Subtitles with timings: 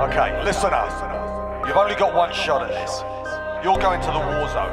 [0.00, 0.88] Okay, listen up.
[1.66, 3.02] You've only got one shot at this.
[3.62, 4.72] You're going to the war zone.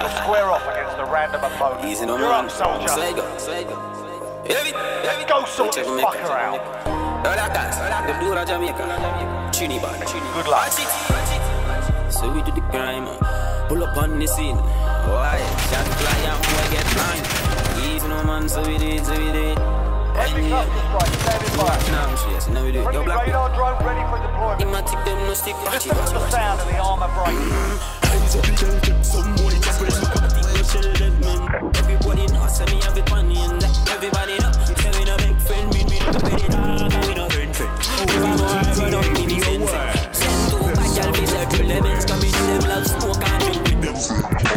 [0.00, 1.86] You'll square off against a random opponent.
[1.86, 2.88] Easy no You're up, soldier.
[2.88, 3.78] Slego, Slego.
[4.50, 4.72] Heavy,
[5.06, 5.24] heavy.
[5.24, 6.58] Go sort this fucker out.
[7.22, 7.76] Caracas,
[8.10, 9.50] the dude of Jamaica.
[9.54, 10.00] Trinidad,
[10.34, 10.68] Good luck.
[12.10, 14.56] So we do the crime, uh, pull up on the scene.
[14.56, 15.38] Why?
[15.70, 17.86] Shot fly and boy get blind.
[17.86, 19.85] Easy no man, so we do it, so we do it.
[20.16, 21.76] Enemy cluster strike, standing by.
[21.92, 22.94] Now, yes, now we do it.
[22.94, 24.60] Yo, black radar drone ready for deployment.
[24.60, 25.54] Thematic, them no stick.
[25.64, 26.32] Watch it, watch it, watch it.
[26.32, 27.96] sound of the armor breaking.
[31.76, 34.52] Everybody know, say me have it funny and that everybody know.
[34.76, 37.72] Say we no big friend, me me no very dog, ah, we no friend friend.
[37.76, 42.22] If I'm a hard don't me me send to my me say to lemons, come
[42.22, 44.55] in them love smoke and drink with them.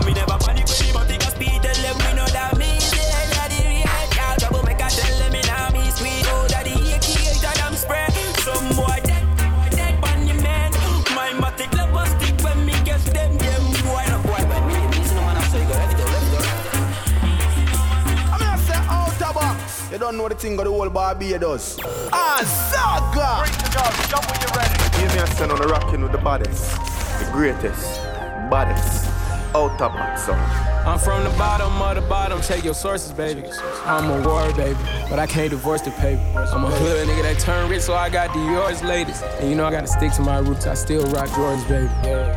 [20.39, 21.77] Thing of the whole Barbados.
[22.13, 22.39] Ah,
[22.71, 23.43] Zaga!
[23.43, 23.83] Three to go.
[24.07, 24.97] Jump when you're ready.
[24.97, 26.71] Hear me a send on the rocking with the baddest,
[27.19, 28.01] the greatest,
[28.49, 29.05] baddest,
[29.53, 30.68] out of box son.
[30.85, 33.43] I'm from the bottom of the bottom, check your sources, baby.
[33.85, 34.77] I'm a war, baby,
[35.09, 36.21] but I can't divorce the paper.
[36.35, 39.23] I'm a hood nigga that turned rich, so I got the yours latest.
[39.23, 41.89] And you know I gotta stick to my roots, I still rock Jordans, baby.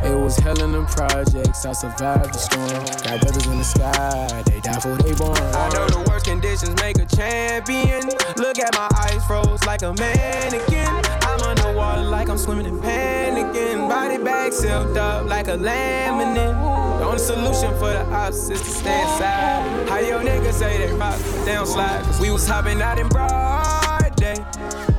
[0.07, 2.69] It was hell in them projects, I survived the storm.
[3.03, 5.37] Got brothers in the sky, they die for they born.
[5.37, 8.07] I know the worst conditions make a champion.
[8.37, 10.87] Look at my eyes froze like a mannequin.
[11.23, 13.89] I'm underwater like I'm swimming in panicking.
[13.89, 16.92] Body bag sealed up like a laminate.
[17.13, 19.87] Only solution for the ops is to stay inside.
[19.87, 22.03] How your niggas say they rock, they don't slide.
[22.05, 24.43] Cause we was hopping out in broad day.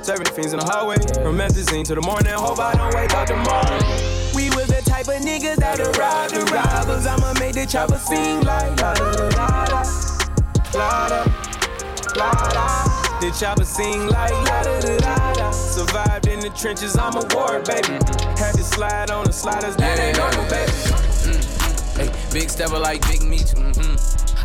[0.00, 0.94] Serving fiends in the hallway.
[1.24, 2.32] From methazine to the morning.
[2.34, 3.78] Hope I don't wake up tomorrow.
[4.32, 7.04] We was the type of niggas that'll rob the robbers.
[7.04, 9.82] I'ma make the chopper sing like la da da da.
[10.72, 11.24] La da,
[12.14, 13.18] la da.
[13.18, 15.50] The chopper sing like la da da da da.
[15.50, 17.98] Survived in the trenches, I'm a war, baby.
[18.38, 21.13] Had to slide on the sliders, that ain't normal, baby.
[22.34, 23.54] Big stepper like big meat.
[23.54, 23.94] Mm-hmm.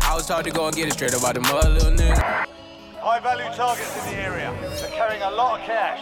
[0.08, 2.46] I was taught to go and get it straight about the mother little nigga.
[3.02, 4.56] High value targets in the area.
[4.78, 5.98] They're carrying a lot of cash.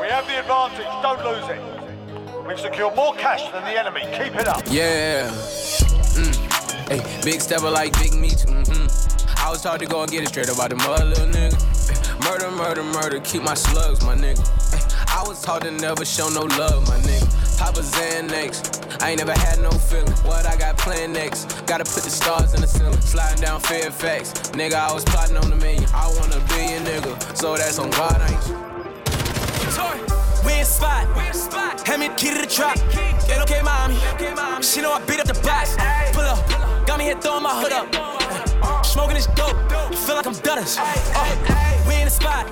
[0.00, 0.86] We have the advantage.
[1.02, 2.46] Don't lose it.
[2.46, 4.02] We've secured more cash than the enemy.
[4.16, 4.62] Keep it up.
[4.70, 5.28] Yeah.
[6.14, 6.88] Mm.
[6.88, 8.46] Hey, big stepper like big meat.
[8.46, 9.44] Mm-hmm.
[9.44, 11.58] I was taught to go and get it straight about the mother little nigga.
[12.22, 14.38] Murder, murder, murder, keep my slugs, my nigga.
[15.08, 17.58] I was taught to never show no love, my nigga.
[17.58, 20.12] Papa Xanax, I ain't never had no feeling.
[20.24, 21.66] What I got planned next?
[21.66, 23.00] Gotta put the stars in the ceiling.
[23.00, 24.74] Sliding down Fairfax, nigga.
[24.74, 25.86] I was plotting on a million.
[25.94, 27.36] I want a billion, nigga.
[27.36, 28.56] So that's on God, ain't you?
[30.44, 31.06] Weird spot.
[31.86, 32.76] Hand me the key to the trap.
[33.26, 33.96] Get okay, mommy.
[34.62, 35.76] She know I beat up the box.
[36.12, 36.86] Pull up.
[36.86, 38.84] Got me here throwing my hood up.
[38.84, 39.56] Smoking this dope.
[39.94, 40.78] Feel like I'm Dutters.
[40.78, 42.46] Uh, we in the spot.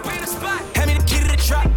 [0.77, 1.71] Hand me the key to the trap.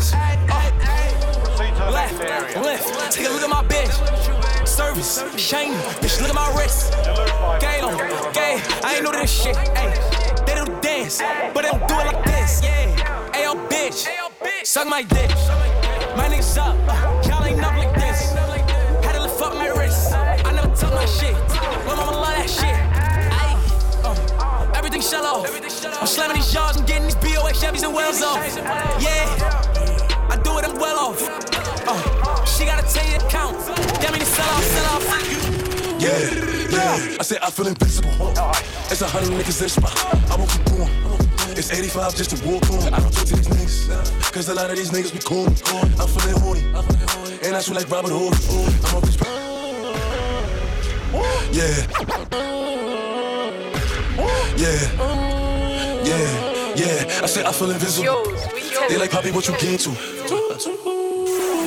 [0.00, 0.48] Feel I'm Dutters.
[0.48, 3.12] Uh, Proceed to the left, left.
[3.12, 4.66] Take a look at my bitch.
[4.66, 6.20] Service, shame, bitch.
[6.20, 6.92] Look at my wrist.
[7.60, 8.62] Galo, gay.
[8.82, 9.56] I ain't know this shit.
[9.56, 9.92] Ay,
[10.46, 11.18] they don't dance,
[11.52, 12.62] but they don't do it like this.
[12.64, 12.96] Yeah.
[13.34, 14.08] Ayo, bitch.
[14.64, 15.30] Suck my dick.
[16.16, 16.76] My niggas up.
[17.26, 18.32] Y'all ain't nothing like this.
[19.04, 20.12] Had to lift up my wrist.
[20.14, 21.34] I never took my shit.
[21.86, 22.76] Lil' mama love that shit.
[23.36, 23.54] Ay,
[24.04, 25.44] uh, everything shallow.
[26.00, 28.40] I'm slamming these yards and getting these BOA Chevys and Wells off.
[29.02, 29.79] Yeah.
[30.30, 31.20] I do it, I'm well off.
[31.86, 33.58] Uh, she tell you the count.
[34.00, 35.04] That mean sell off, sell off.
[36.00, 36.16] Yeah,
[36.70, 37.18] yeah.
[37.18, 38.10] I said I feel invincible.
[38.90, 39.94] It's a hundred niggas in the spot.
[40.30, 40.90] I won't keep going.
[41.58, 42.94] It's 85 just to walk on.
[42.94, 44.32] I don't talk to these niggas.
[44.32, 45.46] Cause a lot of these niggas be cool.
[46.00, 46.62] I'm feeling horny.
[47.42, 48.32] And I shoot like Robert Hood.
[48.86, 49.18] I'm a bitch.
[51.52, 51.86] Yeah.
[54.56, 55.30] Yeah.
[56.04, 56.49] Yeah.
[56.80, 57.22] Yeah.
[57.22, 58.24] I said I feel invisible.
[58.88, 59.90] They like Poppy, what you get to?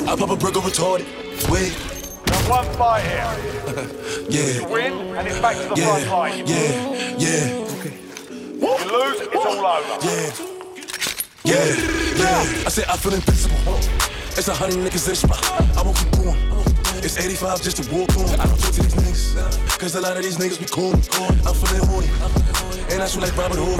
[0.09, 1.05] I pop a burger retarded.
[1.49, 1.73] Wait.
[2.25, 3.89] There's one fight here.
[4.29, 4.61] Yeah.
[4.61, 6.11] You Win, and it's back to the front Yeah.
[6.11, 6.47] line.
[6.47, 7.17] Yeah.
[7.17, 7.47] Yeah.
[8.63, 10.05] You lose, it's all over.
[10.05, 10.31] Yeah.
[11.45, 11.65] Yeah,
[12.15, 12.65] yeah.
[12.65, 13.75] I said I feel invincible.
[14.37, 15.43] It's a hundred niggas in the spot.
[15.77, 16.72] I won't keep going.
[17.03, 18.31] It's 85 just to walk on.
[18.39, 19.77] I don't talk to these niggas.
[19.77, 20.95] Cause a lot of these niggas be cool.
[21.43, 22.07] I'm feeling horny.
[22.95, 23.75] And I shoot like Robert Hood.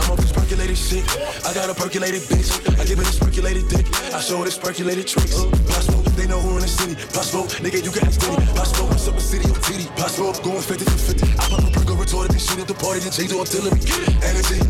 [0.00, 1.04] I'm on this percolated shit.
[1.44, 2.48] I got a percolated bitch.
[2.80, 3.84] I give it this percolated dick.
[4.16, 5.36] I show this percolated tricks.
[5.68, 6.96] Possible, they know who in the city.
[7.12, 8.40] Possible, nigga, you can ask Diddy.
[8.56, 9.92] Possible, what's up with city on TD.
[9.92, 11.28] Possible, going 50 to 50.
[11.28, 13.84] I pop a burger retarded this up the party, then change the artillery.
[14.24, 14.64] Energy.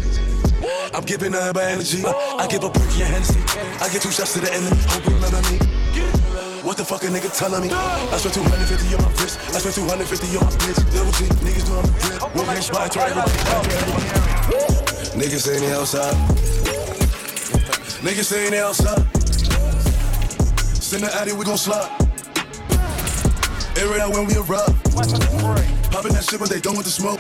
[0.91, 2.03] I'm giving her my energy.
[2.03, 3.39] I give a perky and Hennessy.
[3.79, 4.75] I get two shots to the enemy.
[4.91, 5.82] Hope you remember me.
[6.63, 7.75] What the fuck a nigga telling me?
[7.75, 9.35] I spent 250 on my wrist.
[9.51, 10.79] I spent 250 on my bitch.
[10.95, 12.23] Double G, niggas doing the grip.
[12.39, 13.35] Walking in spot, try everybody.
[15.19, 16.15] Niggas saying they outside.
[18.07, 19.03] Niggas saying they outside.
[20.79, 21.91] Send the addy, we gon' slide.
[23.75, 24.71] Air it out when we arrive.
[25.91, 27.19] Popping that shit when they done with the smoke.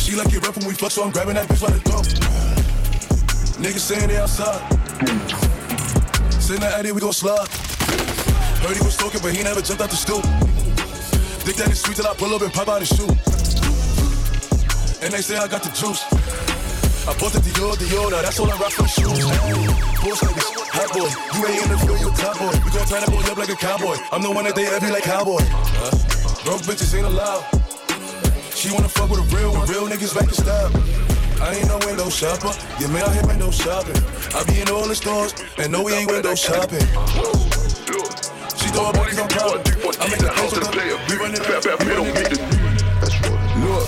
[0.00, 2.08] She like it rough when we fuck, so I'm grabbing that bitch by the throat.
[3.60, 4.64] Niggas saying they outside.
[6.40, 7.71] Send the addy, we gon' slide.
[8.62, 10.22] Heard he was stalking, but he never jumped out the stool.
[11.42, 13.10] Think that it's sweet till I pull up and pop out his shoe.
[15.02, 16.06] And they say I got the juice.
[17.02, 19.18] I bought the Dior, Dior, that's all I rock for shoes.
[19.18, 22.54] Niggas, hot boy, you ain't in the field, you top boy.
[22.62, 23.98] We gon' tie that boy up like a cowboy.
[24.14, 25.42] I'm the one that they every like cowboy.
[25.82, 25.90] Uh,
[26.46, 27.42] broke bitches ain't allowed.
[28.54, 30.70] She wanna fuck with a real one, real niggas like the style.
[31.42, 33.98] I ain't no window shopper, yeah man, I hit window shopping.
[34.38, 36.86] I be in all the stores, and no we ain't window shopping.
[38.72, 39.60] She throw her bodies on counter.
[40.00, 40.96] I make the house with her.
[41.04, 42.40] We run it back, back, beat the
[43.60, 43.84] Look.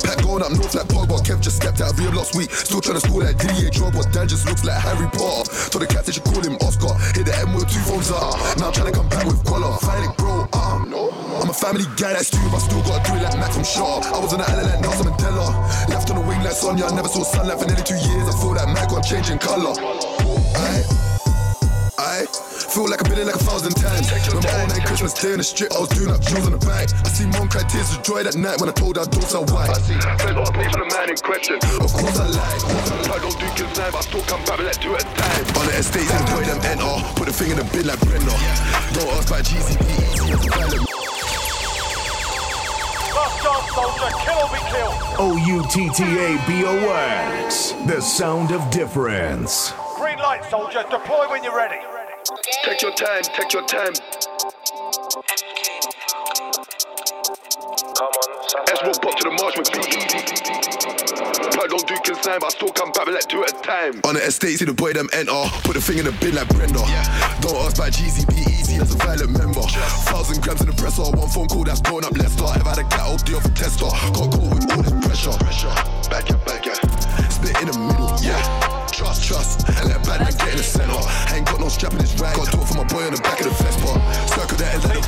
[0.00, 1.20] Pack going up north like Pogba.
[1.20, 2.48] Kev just stepped out of rehab last week.
[2.48, 4.00] Still trying to score like Didier Drogba.
[4.16, 5.44] Dan just looks like Harry Potter.
[5.68, 6.96] Told the they should call him Oscar.
[7.12, 8.32] Hit the M with two phones up.
[8.56, 9.76] Now I'm trying to come back with collar.
[9.84, 10.48] Find it, bro.
[10.56, 13.68] Uh, I'm a family guy that's true, but still gotta do it like Max from
[13.68, 14.00] Shaw.
[14.08, 15.52] I was on the island like Nelson Mandela.
[15.92, 16.88] Left on the wing like Sonya.
[16.96, 18.24] Never saw sunlight for nearly two years.
[18.24, 19.76] I feel that Mac got changing color.
[20.56, 21.04] Aye.
[22.00, 22.24] I
[22.74, 24.10] feel like I've been in like a thousand times.
[24.10, 26.58] When my own night Christmas day in the strip, I was doing up jewels on
[26.58, 26.90] the bank.
[27.06, 29.22] I see mom cry tears of joy that night when I told her I don't
[29.22, 29.70] sell white.
[29.70, 31.62] I see friends on me for the man in question.
[31.78, 33.14] Of course I lied.
[33.14, 35.46] I don't do consent, but I still come back with that two at a time.
[35.54, 36.98] On the estates and boy them enter.
[37.14, 38.34] Put a thing in the bin like Brenner.
[38.90, 40.74] Don't ask about GCP, easy as.
[43.14, 44.10] Last chance, soldier.
[44.18, 44.98] Kill or be killed.
[45.22, 46.74] O U T T A B O
[47.38, 47.70] X.
[47.86, 49.70] The sound of difference.
[49.94, 50.82] Green light, soldier.
[50.90, 51.78] Deploy when you're ready.
[52.64, 53.92] Take your time, take your time.
[58.72, 59.84] As we'll pop to the march with PE.
[61.60, 64.00] I don't do consent, but I still come back with that two at a time.
[64.04, 65.44] On the estate, see the boy them enter.
[65.64, 66.80] Put a thing in the bin like Brenda.
[67.44, 69.60] Don't ask about GCP, easy as a violent member.
[70.08, 72.44] Thousand grams in the presser, one phone call that's blown up Leicester.
[72.44, 73.92] I've had a cat off the other tester.
[74.16, 75.36] Got caught with all this pressure.
[76.08, 76.93] Back ya, back ya.
[77.44, 78.40] In the middle, yeah.
[78.88, 80.96] Trust, trust, and let bad man get in the center.
[80.96, 82.36] I Ain't got no strap in this ride.
[82.36, 83.90] Got talk for my boy on the back of the Vespa.
[84.32, 85.04] Circle that nose.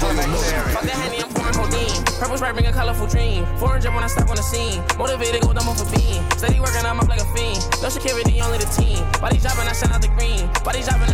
[0.74, 2.02] Fuck that Henny, I'm pouring codeine.
[2.18, 3.46] Purple sprite bring a colorful dream.
[3.56, 4.82] 400 when I step on the scene.
[4.98, 6.18] Motivated, go dumb off a beam.
[6.36, 7.62] Steady working, I'm up like a fiend.
[7.80, 9.00] No security, only the team.
[9.22, 10.50] Body dropping, I send out the green.
[10.66, 11.05] Body dropping,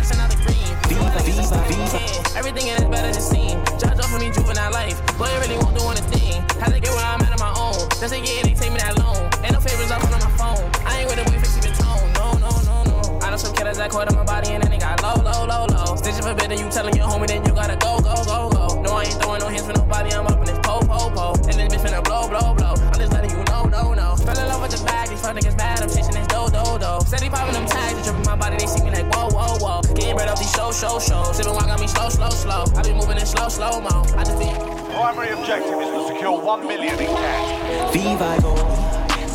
[33.63, 34.03] slow, slow mo.
[34.17, 34.45] I just be.
[34.93, 37.93] Primary objective is to secure one million in cash.
[37.93, 38.53] Viva go,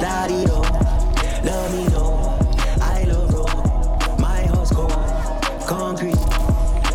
[0.01, 0.61] la di do,
[1.45, 2.39] love me know,
[2.81, 4.93] I love road, my house cold,
[5.67, 6.17] concrete,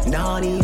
[0.07, 0.59] naughty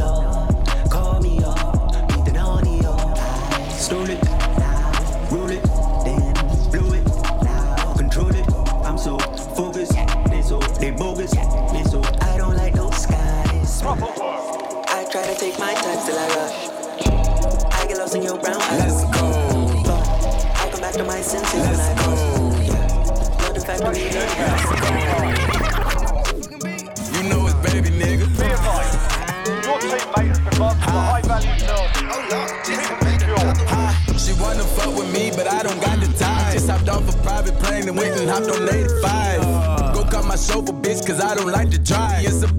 [38.29, 39.93] hopped on 85.
[39.93, 42.23] Go cut my chauffeur, bitch, cause I don't like to drive.
[42.23, 42.58] Yeah, suburbans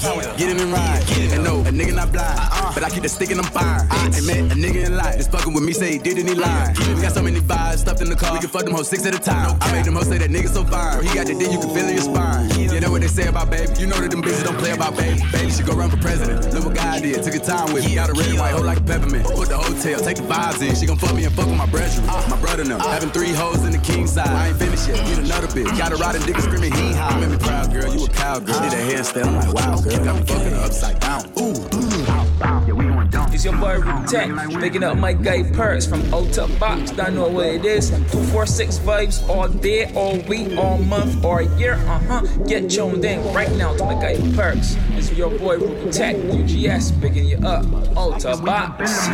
[0.00, 1.04] Vibes, get him in ride.
[1.32, 2.74] And no, a nigga not blind, uh-uh.
[2.74, 3.86] but I keep the stick and I'm fire.
[4.10, 6.34] Hey man, a nigga in line, just fucking with me, say he did and he
[6.34, 6.74] lying.
[6.94, 9.04] We got so many vibes stuffed in the car, we can fuck them hoes six
[9.06, 9.56] at a time.
[9.60, 11.04] I made them hoes say that nigga so fine.
[11.04, 12.48] He got the dick, you can feel in your spine.
[12.58, 13.72] You know what they say about baby?
[13.78, 15.20] You know that them bitches don't play about baby.
[15.32, 16.52] Baby should go run for president.
[16.54, 17.94] Look what God did, took a time with me.
[17.94, 19.26] Got a red and white hoe like a peppermint.
[19.26, 20.74] Put the hotel, take the vibes in.
[20.74, 22.08] She gon' fuck me and fuck with my brethren.
[22.08, 22.30] Uh-huh.
[22.30, 22.88] My brother now, uh-huh.
[22.88, 24.28] having three hoes in the king side.
[24.28, 25.76] I ain't finished yet, get another bitch.
[25.76, 27.20] Got a riding dick and screaming hee haw.
[27.20, 28.60] Make me proud, girl, you a cowgirl.
[28.64, 29.89] Did a handstand, I'm like, wow, girl.
[29.90, 31.26] Got me fucking upside down.
[31.40, 32.04] Ooh, ooh.
[32.40, 33.28] Yeah, we going down.
[33.30, 34.30] These It's your boy Tech,
[34.60, 36.96] picking up my guy Perks from Outta Box.
[36.96, 37.90] I know what it is.
[37.90, 41.74] 246 vibes all day, all week, all month, or year.
[41.74, 42.20] Uh huh.
[42.46, 44.76] Get tuned in right now to my guy Perks.
[44.90, 45.58] It's your boy
[45.90, 47.66] Tech, UGS, picking you up.
[47.96, 49.08] Outta Box.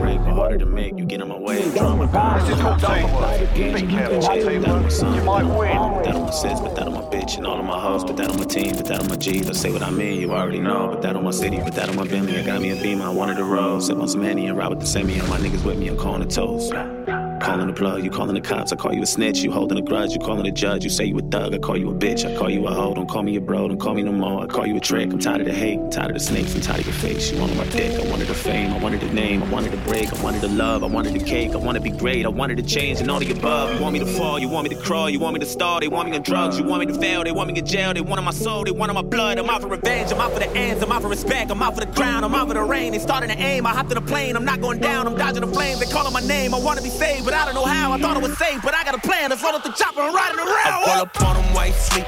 [0.40, 1.70] harder to make, you get in my way.
[1.72, 2.46] Drama guys.
[2.46, 3.54] This is called teamwork.
[3.54, 4.20] Be careful.
[4.22, 5.16] Teamwork.
[5.16, 6.02] You might win.
[6.02, 8.16] That on my sis, but that on my bitch, and all of my hoes, but
[8.16, 9.50] that on my team, but that on my G's.
[9.50, 10.88] I say what I mean, you already know.
[10.88, 12.38] But that on my city, but that on my Bentley.
[12.38, 13.80] I got me a beam, I wanted to roll.
[13.80, 15.20] Sip on some Henny and ride with the semi.
[15.20, 17.29] All my niggas with me, I'm calling the toast.
[17.40, 18.70] Calling the plug, you calling the cops.
[18.70, 19.38] I call you a snitch.
[19.38, 20.12] You holding a grudge.
[20.12, 20.84] You calling the judge.
[20.84, 21.54] You say you a thug.
[21.54, 22.30] I call you a bitch.
[22.30, 22.92] I call you a hoe.
[22.92, 23.66] Don't call me a bro.
[23.66, 24.42] Don't call me no more.
[24.42, 25.10] I call you a trick.
[25.10, 25.78] I'm tired of the hate.
[25.78, 26.54] I'm tired of the snakes.
[26.54, 27.32] I'm tired of your face.
[27.32, 27.98] You wanted my dick.
[27.98, 28.74] I wanted the fame.
[28.74, 29.42] I wanted the name.
[29.42, 30.12] I wanted the break.
[30.12, 30.84] I wanted the love.
[30.84, 31.52] I wanted the cake.
[31.52, 32.26] I wanted to be great.
[32.26, 33.74] I wanted to change and all the above.
[33.74, 34.38] You want me to fall.
[34.38, 35.08] You want me to crawl.
[35.08, 35.80] You want me to stall.
[35.80, 36.58] They want me on drugs.
[36.58, 37.24] You want me to fail.
[37.24, 37.94] They want me in jail.
[37.94, 38.64] They want my soul.
[38.64, 39.38] They want my blood.
[39.38, 40.12] I'm out for revenge.
[40.12, 40.82] I'm out for the ends.
[40.82, 41.50] I'm out for respect.
[41.50, 42.22] I'm out for the crown.
[42.22, 42.92] I'm out for the rain.
[42.92, 43.64] They starting to aim.
[43.64, 44.36] I hopped in a plane.
[44.36, 45.06] I'm not going down.
[45.06, 45.80] I'm dodging the flames.
[45.80, 46.54] They calling my name.
[46.54, 47.92] I want to be saved, but I don't know how.
[47.92, 49.30] I thought it was safe, but I got a plan.
[49.30, 50.50] Let's load up the chopper and riding around.
[50.66, 52.06] I pull up on them white sleep.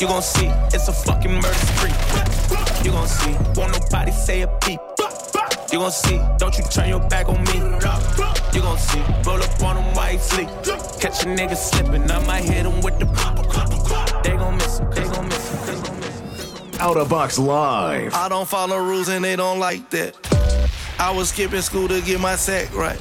[0.00, 1.92] You gon' see, it's a fucking murder spree.
[2.84, 4.80] You gon' see, won't nobody say a peep.
[5.70, 7.56] You gon' see, don't you turn your back on me.
[8.54, 10.48] You gon' see, roll up on them white sleep.
[11.00, 13.36] Catch a nigga slipping, I might hit him with the pop.
[14.22, 16.80] They gon' miss him, they gon' miss him, they gon' miss him.
[16.80, 18.14] Out of Box Live.
[18.14, 20.16] I don't follow rules and they don't like that.
[20.98, 22.98] I was skipping school to get my sack right.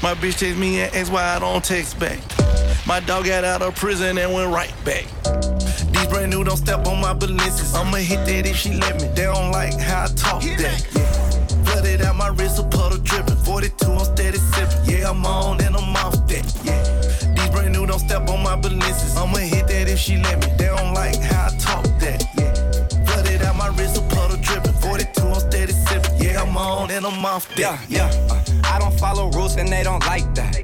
[0.00, 2.20] My bitch text me and asked why I don't text back.
[2.86, 5.04] My dog got out of prison and went right back.
[5.92, 7.74] These brand new don't step on my balances.
[7.74, 9.08] I'ma hit that if she let me.
[9.08, 10.86] They don't like how I talk that.
[10.94, 11.64] Yeah.
[11.64, 13.36] Flooded out my wrist, a puddle dripping.
[13.38, 14.84] 42, I'm steady sipping.
[14.84, 16.46] Yeah, I'm on and I'm off that.
[16.62, 17.34] Yeah.
[17.34, 19.16] These brand new don't step on my balances.
[19.16, 20.46] I'ma hit that if she let me.
[20.56, 22.22] They don't like how I talk that.
[22.38, 22.54] Yeah.
[23.04, 24.74] Flooded out my wrist, a puddle dripping.
[24.74, 26.22] 42, I'm steady sipping.
[26.22, 27.58] Yeah, I'm on and I'm off that.
[27.58, 28.37] Yeah, yeah.
[28.68, 30.54] I don't follow rules and they don't like that.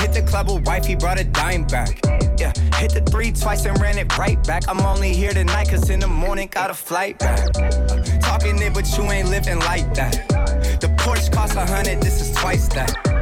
[0.00, 2.00] Hit the club with wife, he brought a dime back.
[2.38, 4.68] Yeah, hit the three twice and ran it right back.
[4.68, 7.52] I'm only here tonight cause in the morning got a flight back.
[8.20, 10.28] Talking it, but you ain't living like that.
[10.80, 13.15] The Porsche cost a hundred, this is twice that.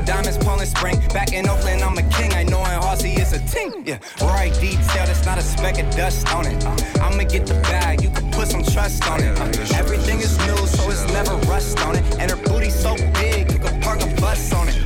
[0.00, 1.08] Flooded on my diamonds, Poland Spring.
[1.12, 2.32] Back in Oakland, I'm a king.
[2.32, 3.86] I know in Halsey it's a ting.
[3.86, 6.64] Yeah, right detail, that's not a speck of dust on it.
[6.64, 9.38] Uh, I'ma get the bag, you can put some trust on it.
[9.38, 12.04] Uh, everything is new, so it's never rust on it.
[12.18, 14.76] And her booty so big, you can park a bus on it.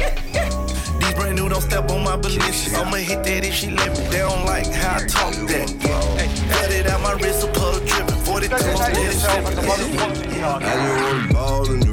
[1.00, 2.73] These brand new don't step on my beliefs.
[2.75, 4.04] I'ma hit that if she let me.
[4.09, 5.71] They don't like how I talk that.
[6.18, 8.21] Hey, cut it out my wrist, a puddle dripping.
[8.25, 9.59] 42 steady sipping.
[9.59, 11.83] I just want ball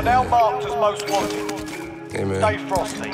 [0.00, 2.10] are now marked as most wanted.
[2.10, 3.10] Hey man, Stay frosty.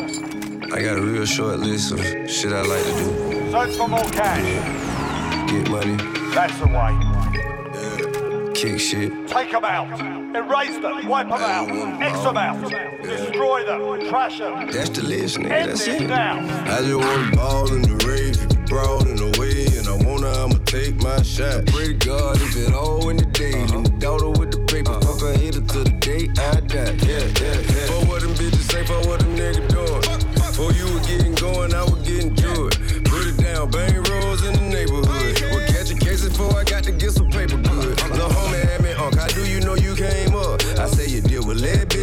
[0.72, 1.98] I got a real short list of
[2.30, 3.50] shit I like to do.
[3.50, 5.50] Search for more cash.
[5.50, 5.96] Get money,
[6.32, 8.52] That's the way.
[8.54, 9.26] kick shit.
[9.26, 9.88] Take them out.
[10.36, 11.08] Erase them.
[11.08, 12.02] Wipe them out.
[12.02, 12.70] X them out.
[13.02, 14.08] Destroy them.
[14.08, 14.70] Trash them.
[14.70, 15.50] That's the list, nigga.
[15.50, 16.48] End That's it down.
[16.48, 20.58] I just want ball in the rave, broad in the way, and I wanna, I'ma
[20.66, 21.66] take my shot.
[21.66, 23.64] Pray to God if it all in the day.
[23.74, 24.30] My daughter
[24.76, 26.92] paper, fuck her hit her to the day I die.
[27.08, 27.86] Yeah, yeah, yeah.
[27.88, 30.02] For what them bitches say, for what them niggas doing.
[30.52, 32.76] For you were getting going, I was getting to it.
[33.04, 35.08] Put it down, bang rolls in the neighborhood.
[35.52, 37.56] We're catching cases before I got to get some paper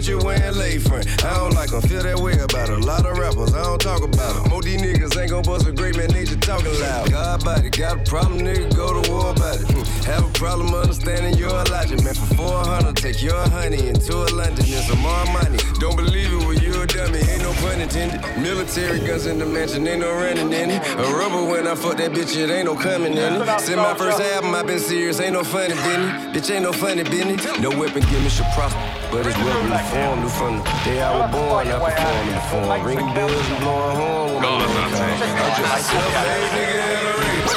[0.08, 1.06] you wearing lay friend.
[1.24, 4.02] I don't like 'em, feel that way about a lot of rappers, I don't talk
[4.02, 4.50] about about 'em.
[4.52, 7.12] Most these niggas ain't gon' bust a great man, nature talking loud.
[7.12, 9.68] God body, got a problem, nigga, go to war about it.
[9.72, 10.12] Hmm.
[10.12, 12.14] Have a problem understanding your logic, man.
[12.14, 15.58] For 400, take your honey into a London and some more money.
[15.80, 18.22] Don't believe it, well, you a dummy, ain't no pun intended.
[18.38, 20.82] Military guns in the mansion, ain't no running in it.
[20.98, 23.60] A rubber when I fuck that bitch, it ain't no coming in it.
[23.60, 26.36] Since my first album, i been serious, ain't no funny business.
[26.36, 27.46] Bitch, ain't no funny business.
[27.60, 28.80] No weapon, give me should prosper.
[29.12, 32.28] But it's well in the form, new from the day I was born, I perform
[32.28, 32.86] in the form.
[32.86, 35.22] Ringing bells and blowing horn when my name comes.
[35.24, 37.48] I'm just a self-made nigga in the ring.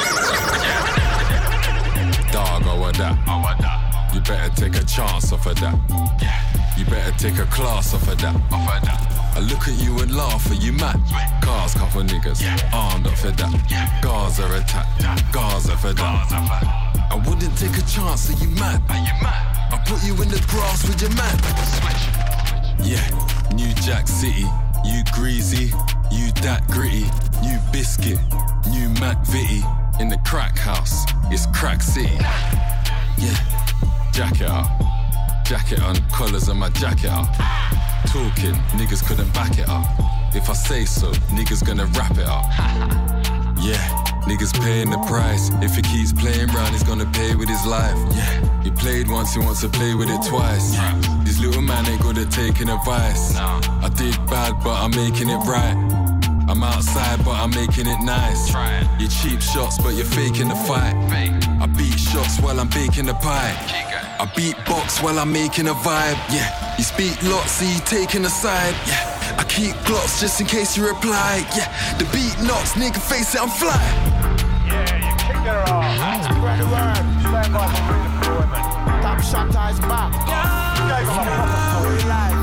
[2.31, 3.15] Dog over that.
[4.13, 5.75] You better take a chance off of that.
[6.21, 6.57] Yeah.
[6.77, 9.06] You better take a class off of that.
[9.37, 10.97] I look at you and laugh, are you mad?
[11.43, 12.41] Cars, couple niggas,
[12.73, 14.01] armed up for that.
[14.01, 14.87] Gaza attack,
[15.31, 16.31] Gaza for that.
[17.11, 18.81] I wouldn't take a chance, are you mad?
[18.89, 21.37] I put you in the grass with your man.
[22.81, 23.05] Yeah,
[23.53, 24.47] New Jack City,
[24.83, 25.69] you greasy,
[26.09, 27.05] you that gritty,
[27.45, 28.17] new biscuit,
[28.71, 29.61] new Mac Vitty.
[30.01, 32.09] In the crack house, it's crack city.
[33.21, 33.37] Yeah,
[34.11, 34.65] jacket up,
[35.45, 37.27] jacket on, collars on my jacket up.
[38.07, 39.85] Talking, niggas couldn't back it up.
[40.33, 42.45] If I say so, niggas gonna wrap it up.
[43.59, 45.49] Yeah, Niggas paying the price.
[45.61, 47.97] If he keeps playing round, he's gonna pay with his life.
[48.13, 48.61] Yeah.
[48.61, 50.73] He played once, he wants to play with it twice.
[50.73, 50.99] Yeah.
[51.23, 53.35] This little man ain't good at taking advice.
[53.35, 53.59] No.
[53.81, 56.06] I did bad, but I'm making it right.
[56.49, 58.49] I'm outside, but I'm making it nice.
[58.99, 60.95] You cheap shots, but you're faking the fight.
[61.61, 63.53] I beat shots while I'm baking the pie.
[64.19, 66.17] I beat box while I'm making a vibe.
[66.33, 68.73] Yeah, you speak lots, so you taking a side.
[68.87, 71.45] Yeah, I keep glocks just in case you reply.
[71.55, 73.75] Yeah, the beat knocks, nigga face it, I'm fly.
[74.65, 76.25] Yeah, you kick their ass.
[76.25, 77.03] Spread the word.
[77.27, 79.01] Stand by for redeployment.
[79.03, 80.11] Top shot is back.
[80.27, 82.01] Yeah, You gave them a proper story.
[82.09, 82.41] life.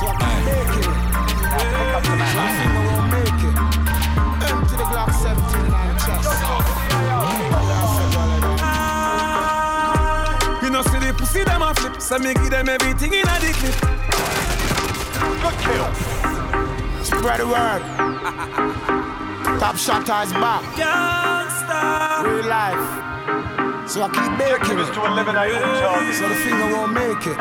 [0.00, 0.96] So I keep making it.
[1.48, 2.77] Pick up the I man.
[12.08, 13.76] So me give them everything in a the clip.
[15.44, 15.84] Good kill.
[17.04, 17.82] Spread the word.
[19.60, 20.64] Top shot is back.
[20.72, 22.24] Gangsta.
[22.24, 22.80] Real life.
[23.86, 24.94] So I keep making is it.
[24.94, 26.18] to eliminate all targets.
[26.18, 27.36] So the finger won't make it.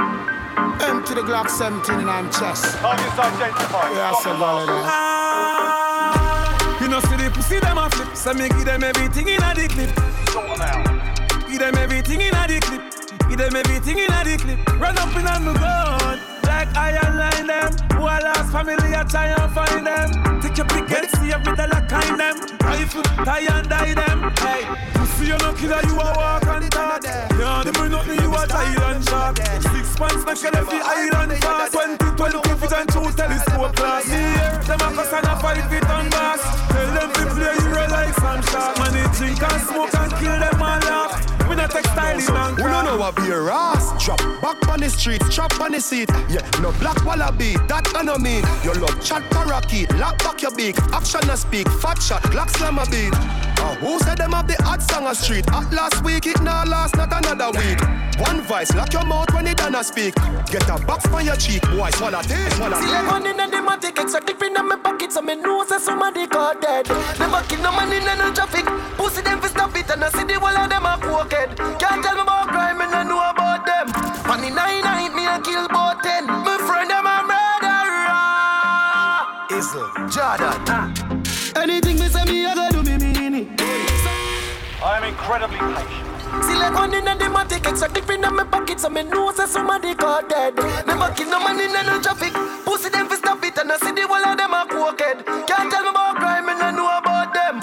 [0.83, 2.75] Empty the Glock 17 in my chest.
[2.75, 3.95] Targets identified.
[3.95, 4.83] Yeah, I Stop said the last valid.
[4.83, 6.81] Ah.
[6.81, 9.55] You know, see the pussy them a flip, so me give them everything in a
[9.55, 9.91] the clip.
[10.31, 11.47] Sort them out.
[11.47, 12.76] Give them everything in a the clip.
[13.37, 14.81] Give them everything in a the clip.
[14.81, 16.17] Run up in on the gun.
[16.49, 17.69] Like iron line them.
[17.93, 20.41] Who I lost family, I try and find them.
[20.41, 22.33] Take your pick and see if me the lock kind them.
[22.65, 24.33] Rifle, tie and die them.
[24.41, 24.65] Hey,
[24.97, 27.05] pussy you no killer, you a walk and talk.
[27.05, 29.37] Yeah, them me nothing, you a Thailand shark.
[29.37, 31.73] Six pants, make sure the island fast.
[31.77, 34.09] 20, 20 feet and two telescope glass.
[34.09, 36.41] Me here, them a cuss and a fight fit on bass.
[36.73, 38.81] Tell them to play you some shark.
[38.81, 41.36] Man, they drink and smoke and kill them all off.
[41.49, 44.03] We not textile in and We don't know what be a ass.
[44.03, 46.09] Drop back on the street, chop on the seat.
[46.29, 48.43] Yeah, no black wallaby, that I know mean.
[48.63, 50.77] Your love chat parakeet, lock back your beak.
[50.91, 53.13] Action a speak, fat shot, Glock slam a beat.
[53.59, 55.47] Uh, who said them have the hot song a street?
[55.51, 57.79] At last week, it now last, not another week.
[58.19, 60.15] One voice, lock your mouth when it done a speak.
[60.51, 63.61] Get a box on your cheek, boy, swallow this, swallow See like one in the
[63.63, 66.87] matic, exotic in my pocket, so me know say somebody got dead.
[67.19, 68.65] Never kill no man in no traffic.
[68.97, 70.66] Pussy them fi stop it, and I see the whole
[85.47, 86.43] Am incredibly patient.
[86.43, 89.93] See like one in the matic, exotic in my pocket, so me know say somebody
[89.95, 90.55] got dead.
[90.85, 92.33] Never kill no man in no traffic.
[92.65, 95.25] Pussy them fi stop it, and I see the whole of them a crooked.
[95.47, 97.61] Can't tell me about crime, and I know about them.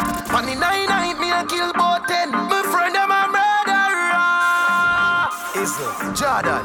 [0.48, 2.30] In nine night, me a kill about ten.
[2.30, 5.28] My friend them a murderer.
[5.62, 6.64] Izzle, Jordan.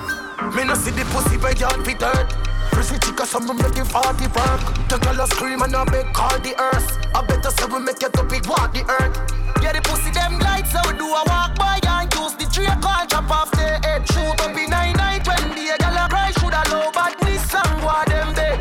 [0.56, 2.34] Me no see the pussy where yard fit hurt.
[2.72, 4.62] Pretty chica, some me make it party work.
[4.90, 6.98] The girl a scream and I beg call the earth.
[7.14, 9.16] I better say we make it up it walk the earth.
[9.62, 10.40] Yeah, the pussy them
[10.72, 14.06] so we do a walk by and use the tree call chop off the head.
[14.14, 17.84] Shoot up in nine night when the girl a cry, should a low badness and
[17.84, 18.58] what them dead.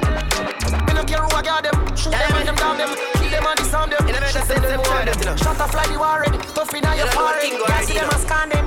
[0.86, 2.90] Me no care who I got them, shoot them and them down them,
[3.20, 4.04] kill them and disarm them.
[4.32, 5.36] She say them more them.
[5.36, 7.52] Shot a fly the war ready, tough in your forehead.
[7.66, 8.57] Can't see them a scan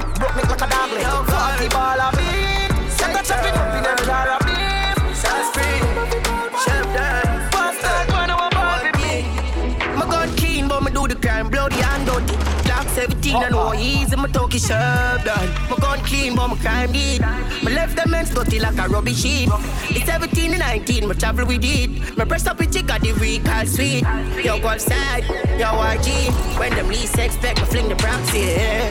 [13.31, 15.49] 17 and no easy, my talkie sharp done.
[15.69, 17.21] My gun clean, but my crime deep.
[17.63, 19.49] My left them men's dirty like a rubbish heap.
[19.89, 22.17] It's 17 and 19, my travel with it.
[22.17, 24.03] My breast up with chick got the recall sweet.
[24.43, 25.23] Yo, go outside,
[25.57, 26.59] yo, YG.
[26.59, 27.95] When them least expect, me fling the
[28.33, 28.89] yeah.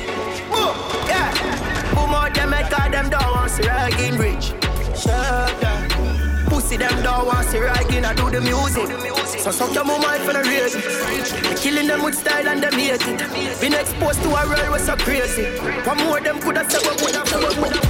[0.49, 0.75] Boom,
[1.07, 1.95] yeah.
[1.95, 3.11] Boom out them head, cause them
[3.69, 4.53] ride in rich.
[4.99, 5.90] Sharp done.
[6.71, 8.87] Pussy them don't want to ride in, I do the music.
[9.41, 11.59] So suck your mama for the raise it.
[11.59, 13.61] Killing them with style and them hate it.
[13.61, 15.47] Been exposed to a world was so crazy.
[15.83, 17.81] One more them coulda said what woulda, what woulda.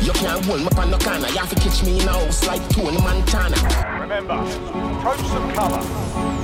[0.00, 1.28] You can't hold me on no corner.
[1.28, 3.56] You have to catch me in a house like Tony Montana.
[4.00, 4.40] Remember,
[4.96, 5.82] approach some cover.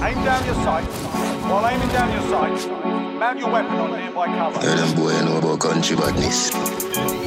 [0.05, 1.12] Aim down your sights.
[1.53, 4.59] While aiming down your sights, mount your weapon on nearby cover.
[4.59, 6.51] Tell them boy know about country badness.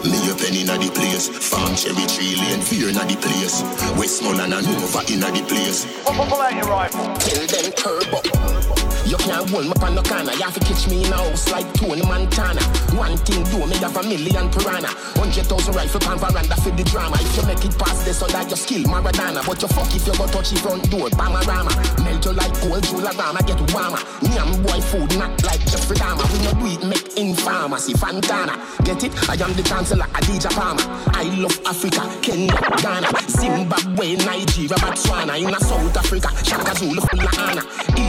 [0.03, 1.29] Me a penny inna the place.
[1.29, 3.61] Farm cherry tree lane, fear inna the place.
[3.99, 5.85] Westmoreland and Nova inna the place.
[6.05, 7.05] Pull, out your rifle.
[7.17, 8.84] Tell them curb up.
[9.05, 10.33] You can't hold me on no corner.
[10.33, 12.61] You have to catch me in a house like Tony Montana.
[12.97, 14.89] One thing do me have a million piranha.
[15.13, 17.17] Hundred thousand rifle pan veranda for the drama.
[17.21, 19.45] If you make it past this, so that your skill Maradona.
[19.45, 21.69] But you fuck if you go touch the front door, Bamarama.
[22.03, 24.01] Melt you like gold, Jularama, get warmer.
[24.25, 26.25] Nyam boy food, not like Jeffrey Dahmer.
[26.33, 28.57] We no do it, make in pharmacy, Fantana.
[28.85, 29.13] Get it?
[29.29, 30.81] I am the chancellor, Adidja Palmer.
[31.13, 35.37] I love Africa, Kenya, Ghana, Zimbabwe, Nigeria, Botswana.
[35.37, 37.61] In South Africa, Shaka Zulu, Fulana.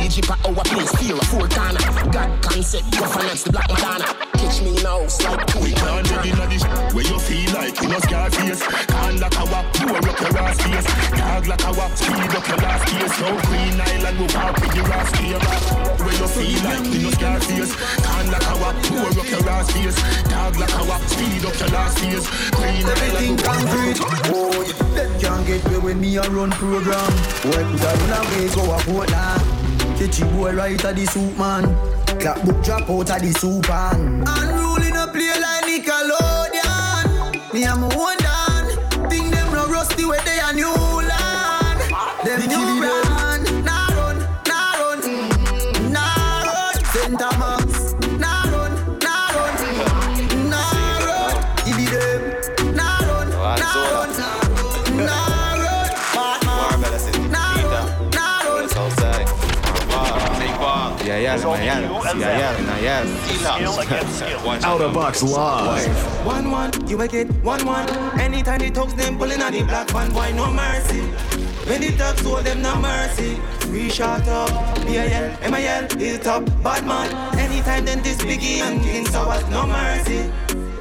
[0.07, 1.83] Egypt, our place, fear, four corner.
[2.13, 4.07] God concept, governance, the Black Madonna.
[4.37, 7.89] Catch me now, like We can't live in a dish where you feel like you
[7.89, 8.63] know scar face.
[8.63, 10.87] Can't like our, you a rock your ass face.
[11.17, 13.15] Dog like our, speed up your last case.
[13.17, 15.41] So Queen Island, we walk with your ass here.
[16.05, 17.73] Where you feel like you know scar face.
[18.05, 19.99] Can't like our, you a rock your ass face.
[20.29, 22.27] Dog like our, speed up your last case.
[22.53, 23.99] Queen Everything concrete.
[24.31, 24.63] Oh,
[24.95, 27.11] them can't get me when me a run program.
[27.43, 29.56] Boy, could I run away, go a Portland.
[29.97, 31.65] Catchy boy right at the soup man.
[32.21, 34.25] Clap book drop out of the soup man.
[34.27, 37.53] Unruly no play like Nickelodeon.
[37.55, 38.26] Me am a one
[61.27, 61.83] Yeah, yeah,
[62.15, 63.03] yeah, yeah,
[63.51, 64.61] yeah.
[64.63, 66.25] Out of box live.
[66.25, 67.91] One one, you make it one one.
[68.21, 71.01] Anytime the thugs them pulling on the black one, boy, no mercy.
[71.67, 73.41] When the thugs hold them, no mercy.
[73.73, 74.51] We shot up,
[74.87, 77.13] BIL, MIL, hit up, bad man.
[77.37, 80.31] Anytime then this biggie and King Sour, no mercy.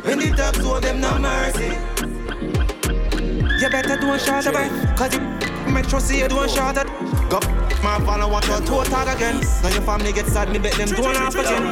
[0.04, 1.74] When the thugs hold them, no mercy.
[3.60, 5.22] You better do a shot of it, cause you
[5.74, 6.86] make sure see you do a shot at.
[6.86, 7.05] Go
[8.00, 9.40] my follow watch your toe tag again.
[9.64, 11.64] Now your family get sad, me bet them don't laugh again.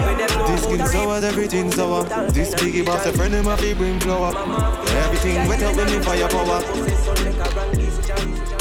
[0.47, 2.03] This skin sour, everything sour.
[2.31, 4.35] This biggie boss, a friend of my fi bring flow up.
[5.05, 6.59] Everything wet up when me fire power.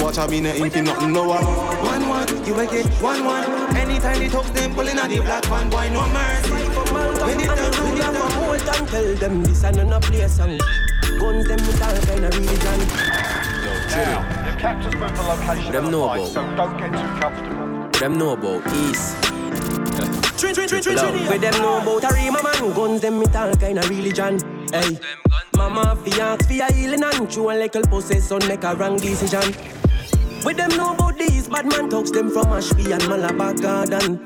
[0.02, 1.44] Watch out, me no imp, nothing no one.
[1.44, 3.44] One one, you make it one one.
[3.76, 6.50] Anytime the thugs them pulling on the black one, boy, no mercy.
[6.50, 10.60] When the thugs do that, hold and tell them this and no place and
[11.20, 12.78] guns them with all kind of religion.
[13.92, 16.28] Now, your captors moved the location Them of the know fight, about.
[16.28, 17.88] so don't get too comfortable.
[17.98, 19.16] Them know about East.
[20.42, 21.28] Love.
[21.28, 22.72] With them know about a Rima man.
[22.74, 24.38] Guns them with all kind of religion
[24.72, 24.98] Hey.
[25.56, 28.96] Mama fi ask fi a healing and Chew a little possess on make a wrong
[28.98, 29.52] decision.
[30.44, 34.20] With them know about these bad man talks them from Ashby and Malabar Garden.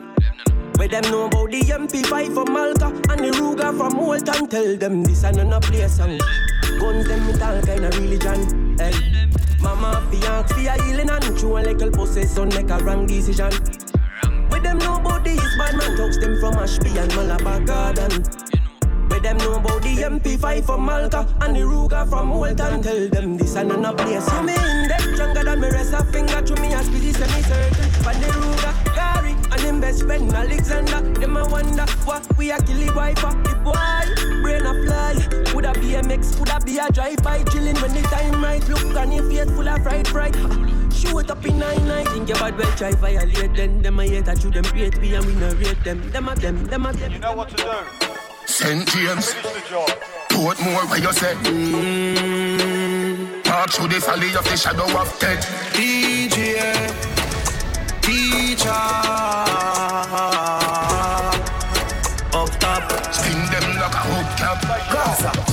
[0.79, 4.47] With them know about the MP5 from Malta And the Ruger from Walton.
[4.49, 6.21] Tell them this and no place and
[6.79, 9.17] Guns them with all kind of religion Hey
[9.67, 13.07] Mama fi ask fi a healing and Chew a little possess on make a wrong
[13.07, 13.51] decision
[14.57, 18.23] with them about these bad man talks them from Ashby and Malabar Garden.
[19.11, 22.83] With them know about the MP5 from Malta and the Ruger from Walton.
[22.83, 24.27] Tell them this and no place.
[24.33, 27.91] You mean that stronger than me rest a finger to me as busy semi certain.
[28.03, 28.66] From the Ruger, and
[29.87, 31.01] best friend Alexander.
[31.21, 33.31] Them a wonder what we a kill the wiper.
[33.47, 34.07] The boy
[34.43, 35.15] brain a fly.
[35.55, 38.69] Would a BMX, would a be a drive by chilling when the time right.
[38.69, 40.35] Look on your face full of fried fried.
[40.93, 43.83] Shoot up in nine night, think your bad well try violate them.
[43.83, 46.11] Them a hate that you them rate we and we no rate them.
[46.11, 47.13] Them a them, them a them.
[47.13, 47.71] You know what to do.
[48.47, 48.89] St.
[48.89, 49.89] James, Finish the job.
[50.31, 51.35] Portmore, where you say?
[51.35, 52.67] Mm.
[53.47, 55.45] March through the valley of the shadow of death.
[55.75, 57.16] DJ, teacher.
[62.33, 64.59] Up top, spin them like a hubcap.
[64.93, 65.46] Gaza,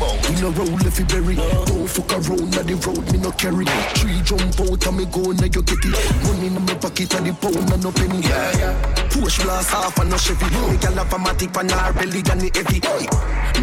[0.00, 1.36] meat no roll if you bury.
[1.36, 3.64] Don't fuck around on the road, me no carry.
[3.96, 5.96] Tree jump out and me go now you get it.
[6.24, 8.20] Money in my pocket and the pound and no penny.
[8.20, 9.08] Yeah, yeah.
[9.10, 10.46] Push blast off and no Chevy.
[10.68, 12.80] Me gal have a matic on her belly and the heavy.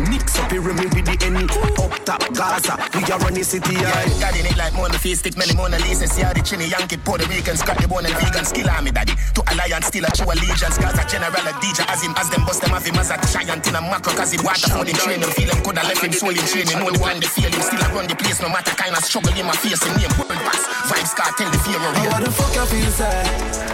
[0.09, 1.45] Mix up here me with the any.
[1.77, 3.73] Up top Gaza, we are running city.
[3.73, 6.65] Yeah, Yeah, daddy need like Mona Face, stick many Mona Lisa, see how the chinny
[6.65, 9.13] Yankee, Puerto Rican, scrap the bone and vegan, skill army daddy.
[9.37, 12.61] To alliance, still a true allegiance, Gaza general a DJ, as him, as them bust
[12.61, 15.29] them have him as a giant in a macro, cause him water for the training,
[15.37, 17.87] feel him coulda left him soul in training, know one the feel him, still a
[17.91, 20.63] run the place, no matter kind of struggle in my face, him name world pass,
[20.87, 23.11] Vybz Kartel the fear of How the fuck you feel, sir?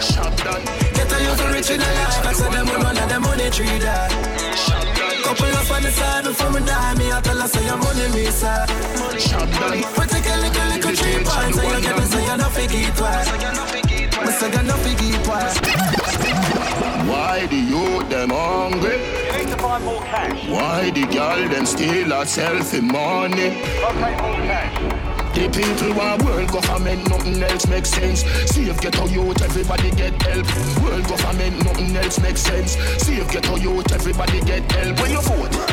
[0.02, 0.64] Shot done.
[0.90, 2.26] Get a youth rich in the life.
[2.26, 4.10] I said them will run and them money tree that
[5.22, 6.94] Couple up on the side before me die.
[6.98, 8.66] Me I tell her say your money me sir.
[9.18, 9.78] Shot done.
[9.78, 12.82] We take a little little three points So you get me say you no figgy
[12.98, 13.30] twice
[14.26, 15.54] Me say you no figgy twice
[17.06, 19.29] Why the youth them hungry?
[19.60, 20.48] You need to find more cash.
[20.48, 23.60] Why the girl them steal a selfie money?
[23.82, 25.34] Locate more cash.
[25.34, 28.24] The people want world government, nothing else makes sense.
[28.50, 30.46] Save get a youth, everybody get help.
[30.82, 32.72] World government, nothing else makes sense.
[33.04, 34.98] Save get a youth, everybody get help.
[35.00, 35.70] When you vote,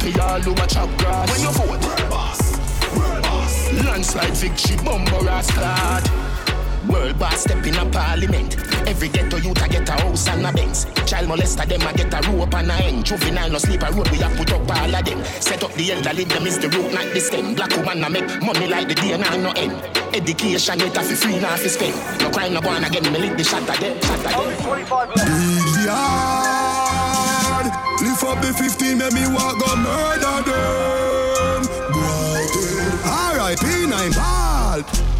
[0.00, 1.30] happy all over chop grass.
[1.30, 2.58] When you vote, world boss,
[2.96, 3.72] world boss.
[3.84, 6.29] Landslide victory, bumper ass clad.
[6.88, 8.56] World boss step in a parliament.
[8.88, 10.86] Every ghetto youth a get a house and a Benz.
[11.06, 13.04] Child molester them a get a rope and a end.
[13.04, 15.22] Juvenile no sleep a road we a put up all of them.
[15.40, 17.54] Set up the elderly them is the root not the stem.
[17.54, 19.72] Black woman a make money like the day and no end.
[20.14, 21.94] Education yet a fi free now fi spend.
[22.20, 24.00] No crime no born again me lick the shot again.
[24.00, 24.48] Shot again.
[25.14, 27.20] Big yard.
[28.00, 31.62] Lift up the 15, make me walk go murder them.
[31.92, 32.46] Boy,
[33.04, 34.39] Alright, P9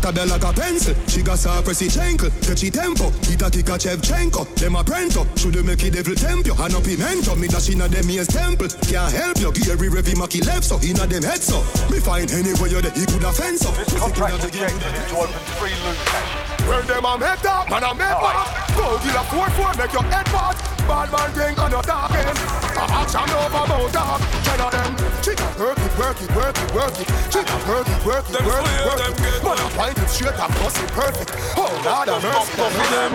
[0.01, 0.13] ball.
[0.13, 0.95] Tabel like a pencil.
[1.07, 2.31] She got sa Presidchenko.
[2.47, 3.09] Catchy tempo.
[3.31, 4.55] Ita tika Shevchenko.
[4.57, 5.27] Them a prento.
[5.39, 6.55] Should make it devil temp you.
[6.55, 7.35] And no pimento.
[7.37, 8.69] Me dash inna them ears temple.
[8.89, 9.53] Can't help you.
[9.53, 11.61] Gary Revy Maki left so inna them head so.
[11.91, 12.93] Me find anywhere you there.
[12.93, 13.75] He could have fence up.
[13.77, 16.67] This contract objective is to open three loot caches.
[16.69, 18.77] Where them a make up, man a make back.
[18.77, 20.80] Go give a four four, make your head fat.
[20.89, 22.31] Bad man thing on your talking.
[22.77, 24.21] A action over about talk.
[24.45, 24.93] Ten of them.
[25.23, 27.09] Chica work it, work it, work it, work it.
[27.29, 29.45] Chica work it, work it, work it, work it.
[29.45, 31.31] Man a find it straight and bust it perfect.
[31.57, 32.57] Oh Lord have mercy.
[32.57, 33.13] them.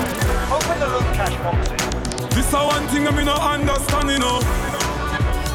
[0.54, 1.86] Open the loot cache boxes.
[2.36, 4.39] This a one thing I me no understand, you know.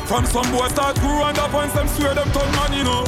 [0.07, 3.05] From some boys start grow and up once them swear them turn man, you know.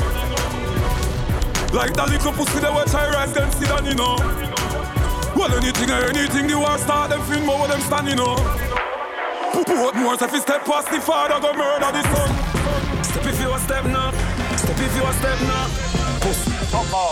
[1.73, 4.17] Like that little pussy they watch I rise them sit down, you know.
[5.35, 8.37] Well anything or anything the war start them film over them stand, you know.
[9.53, 13.05] Put more if you step past the father go murder the son.
[13.05, 14.11] Step if you a step now.
[14.57, 15.67] Step if you a step now.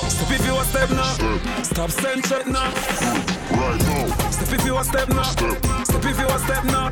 [0.08, 1.62] Step if you a step now.
[1.62, 2.72] Stop send check now.
[3.52, 4.30] Right now.
[4.30, 5.22] Step if you a step now.
[5.22, 6.90] Step if you a step now.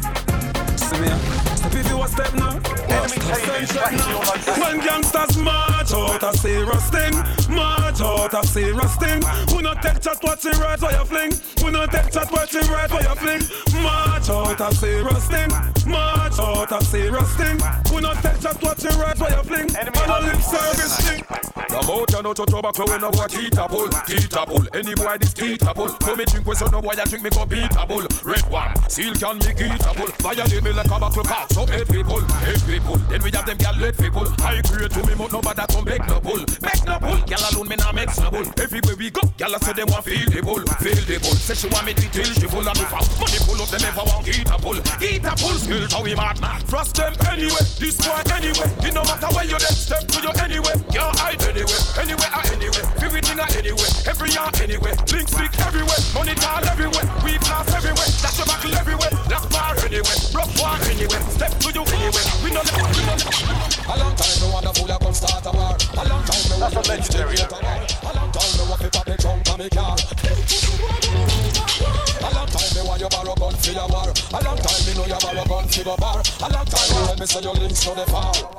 [0.76, 1.47] See me.
[1.68, 2.59] Step if you a step now.
[2.61, 4.20] Stop send check now.
[4.61, 7.12] When gangsters march out a serious thing,
[7.54, 9.22] march out a serious thing.
[9.50, 11.33] Who not take chat watch it right where you fling.
[11.61, 13.42] Who not take chat watch it right where you fling.
[13.83, 15.50] March out a serious thing,
[15.87, 17.59] march out a serious thing.
[17.92, 19.76] Who not take chat watch it right where you fling.
[19.76, 21.22] And a lip service thing.
[21.70, 24.64] No more you no touch tobacco when no boy teeter pull, teeter pull.
[24.72, 25.88] Any boy this teeter pull.
[25.88, 28.07] Come me drink with so no boy I drink me go beater bull.
[28.24, 30.09] Red one, seal can me geeter pull.
[30.18, 31.48] Violate me like a buckle pack.
[31.58, 32.94] So eight people, eight people.
[33.10, 34.22] Then we have them gal let people.
[34.46, 37.18] I create to me but nobody come back no pull, back no pull.
[37.26, 38.46] Gal alone me nah make no bull.
[38.62, 41.34] Everywhere we go, gal say them want feel the bull, feel the bull.
[41.34, 43.02] Say she want me to till she full me foul.
[43.18, 45.58] Money pull up them never want geeter pull, geeter pull.
[45.58, 46.38] Skills how we mad.
[46.70, 48.70] Frost them anyway, this boy anyway.
[48.86, 50.78] It no matter where you them step to you anyway.
[50.94, 52.86] Can't hide anyway, anywhere or anywhere.
[53.02, 54.94] Everything or anywhere, every year anywhere.
[55.10, 57.06] Link stick everywhere, money tall everywhere.
[57.26, 59.10] We blast everywhere, dash your buckle everywhere.
[59.26, 61.18] Lock bar anywhere, rock war anywhere.
[61.34, 62.26] Step to you anywhere.
[62.44, 63.88] We know that, we know that.
[63.88, 65.76] A long time no want a fool a come start a war.
[65.76, 67.37] A long time no That's a legendary.
[67.37, 69.96] A long time no want to pop the trunk of me car.
[72.18, 74.11] A long time me want you borrow gun for your war.
[74.11, 76.18] A long time me know you borrow gun for your bar.
[76.18, 78.33] A long time me when me say your links to the far.
[78.35, 78.50] Tell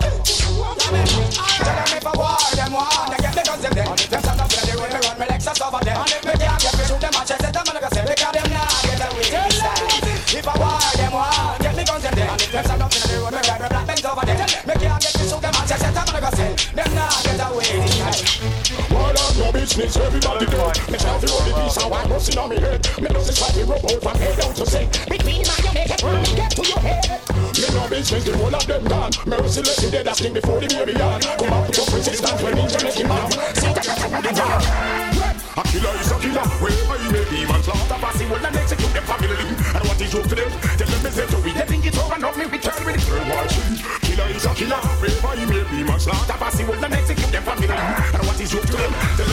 [1.76, 2.88] them if I war, them war.
[3.12, 3.88] They get the guns them dead.
[3.88, 5.98] Them stand up ready when me run me Lexus over them.
[6.00, 8.34] And if me can't get me shoot them, I chest it, I'm gonna say because
[8.34, 9.28] them nah get away.
[10.30, 11.60] If I war, them war.
[11.60, 12.16] Get me guns them.
[12.16, 14.40] And if them stand up ready when me ride me black Benz over them.
[14.40, 17.42] Me can't get me shoot them, I chest it, I'm gonna say them nah get
[17.44, 18.69] away.
[19.40, 20.76] No business, everybody dead.
[20.92, 22.84] Me try to roll the piece and one busting on me head.
[23.00, 24.84] Me doesn't try to rub out from head down to say.
[25.08, 27.08] Between my you make it run, get to your head.
[27.56, 29.12] Me no business, the whole of them gone.
[29.26, 31.24] Merciless, you dead as king before the baby yard.
[31.24, 32.68] Come up to resistance when him
[33.08, 33.32] mad.
[33.56, 34.60] See that I'm the jar.
[35.56, 37.64] A killer is a killer, wherever he may be, man.
[37.64, 39.40] Slaughter passy will and execute them family.
[39.40, 40.52] And what is joke to them?
[40.76, 41.52] Tell them it's to we.
[41.56, 43.72] They think it's over, not me return with the third watching.
[44.04, 46.00] Killer is a killer, wherever he may be, man.
[46.00, 48.09] Slaughter passy will and execute them family.
[48.50, 48.90] And joke to them?
[48.90, 49.24] Over, the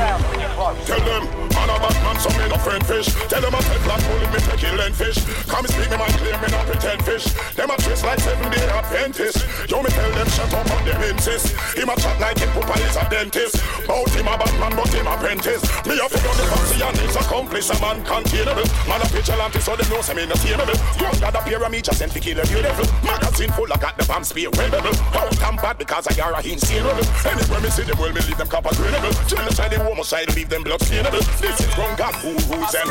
[0.00, 0.86] a when you close.
[0.86, 3.12] Tell them, man a bad man, so me no friend fish.
[3.28, 5.18] Tell them I said black bullet, me take kill and fish.
[5.46, 7.24] Come speak me mind clear, me not pretend fish.
[7.56, 9.40] Them a chase like seven day Adventist.
[9.70, 11.56] Yo me tell them shut up, but them insist.
[11.72, 13.56] Him a chat like him papa is a dentist.
[13.88, 15.62] Bout him a bad man, but him apprentice.
[15.88, 18.68] Me a figure the fancy and his accomplice, a man containable.
[18.84, 20.76] Man a vigilante, so them know say me no tameable.
[21.00, 22.84] Young got a pyramid, just sent to kill a beautiful.
[23.02, 24.94] Magazine full, I got the bomb spear, wearable.
[25.16, 28.36] Out and bad because I are a insane Anywhere me see them, well me leave
[28.36, 29.12] them copper grenable.
[29.28, 31.24] Genocide, the homicide, leave them blood stainable.
[31.40, 32.90] This is wrong, God, who, who's and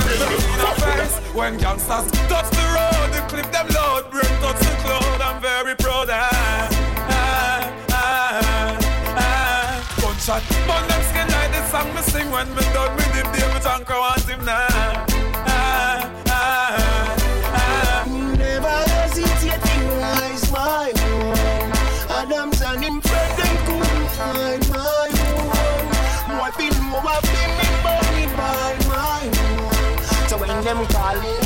[1.37, 5.02] When gangsters touch the road, they clip them load, bring touch the cloud.
[5.43, 6.07] Very proud.
[6.09, 6.69] Ah,
[7.09, 8.77] ah, ah,
[9.19, 9.97] ah.
[9.99, 13.27] Gunshot, burn them skin like the song me sing when me done with him.
[13.33, 15.03] David Anchor want him now.
[15.45, 17.15] Ah, ah,
[17.59, 18.05] ah.
[18.39, 18.79] Never
[19.99, 21.35] rise my own.
[22.23, 22.61] Adams
[23.67, 24.63] couldn't find
[26.31, 26.51] my
[27.59, 28.63] me burning by.
[30.29, 31.42] So when them me,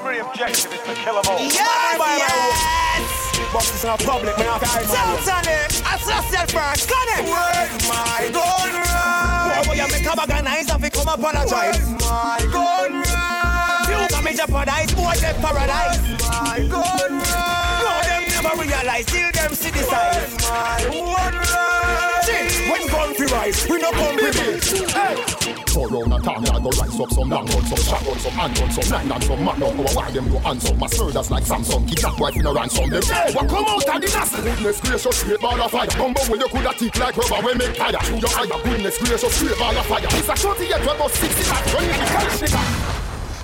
[0.00, 1.38] primary objective is to kill them all.
[1.40, 3.48] Yes, yes.
[3.52, 4.60] But it's not public, man.
[4.60, 5.72] Sounds on it.
[6.50, 6.88] First.
[6.88, 7.24] Gun it.
[7.28, 9.66] Word my gun run.
[9.66, 11.78] Boy, you make a bag of if you come apologize.
[11.78, 13.90] Word my gun run.
[13.90, 15.98] You can me jeopardize, boy, they paradise.
[16.22, 17.69] My gun run.
[18.50, 22.22] Never realize, till them see the gun run.
[22.24, 24.64] See, when gun rise, we no it.
[24.90, 25.54] Hey.
[25.70, 28.70] Four round a time, I go rise up some long gun, some shotgun, some handgun,
[28.72, 29.76] some nine and some magnum.
[29.76, 30.74] Go why them go answer.
[30.74, 32.90] My murders like Samsung, kidnap wife in a ransom.
[32.90, 34.34] Them hey, what come out of the nest?
[34.34, 35.86] Goodness gracious, straight ball of fire.
[35.96, 37.92] Bumbo will you coulda tick like rubber when make fire.
[38.02, 40.02] Through your eye, goodness gracious, straight ball of fire.
[40.10, 42.99] It's a shorty yet, we about sixty running the Kalashnikov.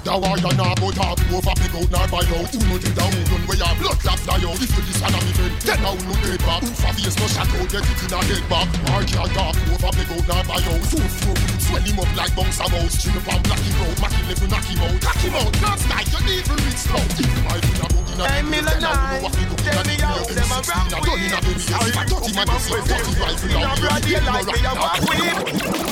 [0.06, 2.46] The war you nah go talk over pick out nor buy out.
[2.54, 5.18] Who no do the moon where your blood clot fly out If you listen to
[5.18, 8.02] me friend, then now no dead back Who for face no shot out, get it
[8.06, 10.82] in a head back War can't talk over pick out nor buy out.
[10.86, 12.94] So him, swell him up like bounce a mouse.
[13.02, 14.94] String up and black him out, mack him you knock him out.
[15.02, 18.80] Knock him out, not like you need to reach If you might a Ten million
[18.80, 19.20] nine,
[19.60, 22.58] tell me how them a rap Done in a baby, if I dirty man, you
[22.58, 25.86] see dirty rifle In a broad daylight, me a back whip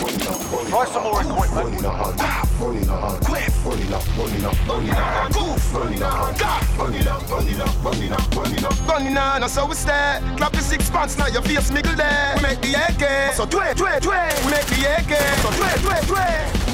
[0.69, 1.83] Try some more equipment.
[8.87, 10.21] Gunning on, that's how we stay.
[10.37, 12.35] Clap the six pants, now your face miggle there.
[12.37, 14.33] We make the AK, so tway, tway, tway.
[14.45, 16.74] We make the AK, so tway, tway, tway.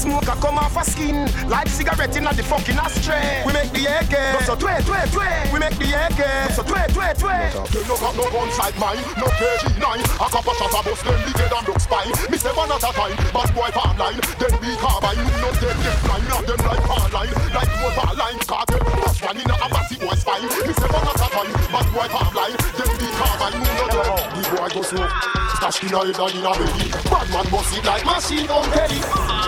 [0.00, 1.28] Smoke a come off a skin.
[1.44, 3.44] Like cigarette in the fucking ashtray.
[3.44, 5.44] We make the AK, so tway, tway, tway.
[5.52, 7.52] We make the AK, so tway, tway, tway.
[7.68, 11.20] You no got no guns like mine, no KG9 A couple shot a bus, then
[11.20, 12.08] the dead and broke spine.
[12.32, 15.76] Me say one at a time, bad boy farm line Then we carbine, know dead
[15.84, 18.40] get flying Not them like car line, like motor line.
[18.48, 20.48] Cartel, bus one in a massy boy spine.
[20.64, 23.88] Me say one at a time, bad boy farm line Then we carbine, you know
[23.92, 24.19] dead The
[24.50, 25.08] boy go slow,
[25.54, 28.66] stash in a head and in a belly Bad man bust it like machine gun
[28.70, 28.98] belly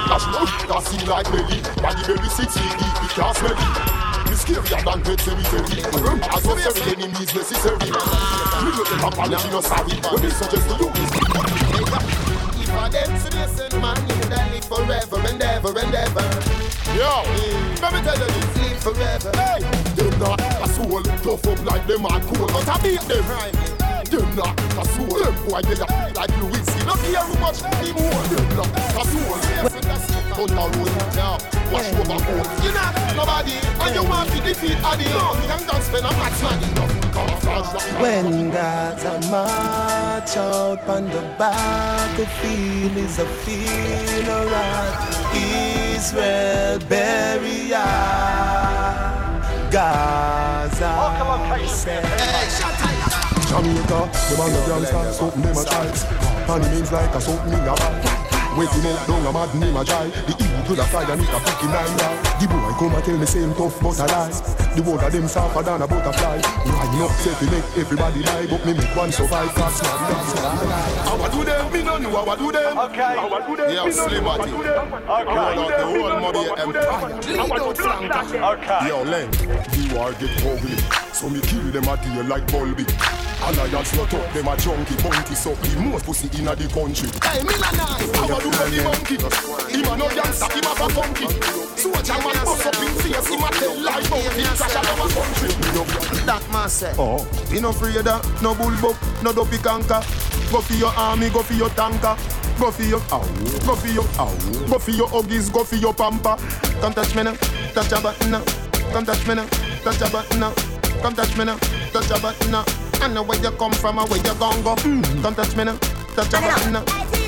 [0.07, 4.03] Dash no, that seem like belly Body belly six feet deep, it can't smell it
[4.33, 9.61] me scarier than pet cemetery I go bury enemies necessary Me no take apology, no
[9.61, 11.13] sorry When they suggest to you is
[12.63, 16.25] If I them listen, man, you would live forever and ever and ever.
[16.97, 17.23] Yo,
[17.83, 19.31] let me tell you this Live forever.
[19.37, 19.61] Hey,
[19.97, 23.82] them not a soul Tough up like them hard cool But I beat them
[24.13, 25.09] Them not a soul.
[25.09, 26.85] Them boy they a like Louis.
[26.85, 29.63] Not care how much them hold Them not a soul.
[30.33, 31.39] On the road now.
[31.73, 33.57] Wash over home You know nobody.
[33.81, 37.73] And you want to defeat Adi You can dance spend a match money Nothing camouflage
[37.73, 44.53] nothing When God's a march out on the battlefield is a funeral
[45.97, 47.73] Israel burial
[49.71, 50.93] Gaza
[53.53, 55.85] Jamaica, the man of gangsta, something them a try.
[55.85, 57.77] And it means like a something me a.
[58.57, 60.09] Wake him up, down a mad name a try.
[60.09, 62.17] The evil to the side and it a fucking nine now.
[62.41, 64.33] The boy come and tell me same tough but a lie.
[64.73, 66.41] The word of them softer than a butterfly.
[66.41, 70.01] Line up, set the neck, everybody lie, but me make one survive fast man.
[71.05, 72.79] How I do them, me no know how I do them.
[72.89, 73.17] Okay.
[73.21, 74.57] How I do them, me no know how I Slimati.
[74.57, 74.93] do them.
[74.97, 75.29] Okay.
[75.29, 77.21] Roll out the whole mother empire.
[77.21, 78.89] Lead out flanker Okay.
[78.89, 81.12] Yo, Len, the war get ugly.
[81.23, 82.83] So me kill them a day like Bulby.
[83.47, 87.43] Alliance not up, them a junkie Bounty suck the most pussy inna the country Hey,
[87.47, 88.11] me la nice.
[88.15, 89.19] How I do the monkey
[89.71, 91.27] Him a no gangster, him a a funky
[91.79, 94.99] Soldier man bust up in face Him a tell lie bout him crash out of
[94.99, 96.95] a country That man say.
[96.99, 100.03] Oh, Me no afraid of no bullbuck, no dopey canker.
[100.51, 102.15] Go for your army, go for your tanker.
[102.59, 103.23] Go for your ow,
[103.67, 104.31] go for your ow,
[104.71, 106.35] go for your huggies, go for your pamper.
[106.81, 107.35] Come touch me now,
[107.75, 108.45] touch a button now.
[108.91, 109.47] Come touch me now,
[109.83, 110.72] touch a button now.
[111.03, 111.57] Come touch me now,
[111.93, 112.65] touch a button now.
[113.01, 114.77] I know where you come from or where you gon' go.
[114.77, 115.77] Come touch me now,
[116.15, 116.85] touch a button now.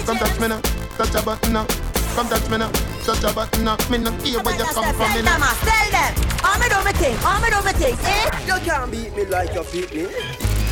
[0.07, 0.61] Come touch me now,
[0.97, 1.67] touch a button now.
[2.15, 2.71] Come touch me now,
[3.03, 3.77] touch a button now.
[3.91, 5.47] Me no care where you come from, me Tell no.
[5.47, 6.15] them, tell them.
[6.45, 8.47] I'm do my thing, I'm do my thing, eh?
[8.47, 10.07] You can't beat me like you beat me.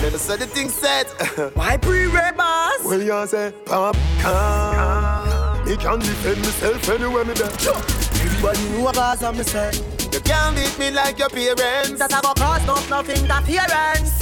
[0.00, 1.06] Never said the thing said.
[1.54, 2.84] Why pre-red boss?
[2.84, 8.92] Well, you say, pop, can Me can defend myself anywhere me there Everybody know a
[8.92, 11.98] cause of me say You can't beat me like your parents.
[11.98, 14.20] That I go cause no nothing interference.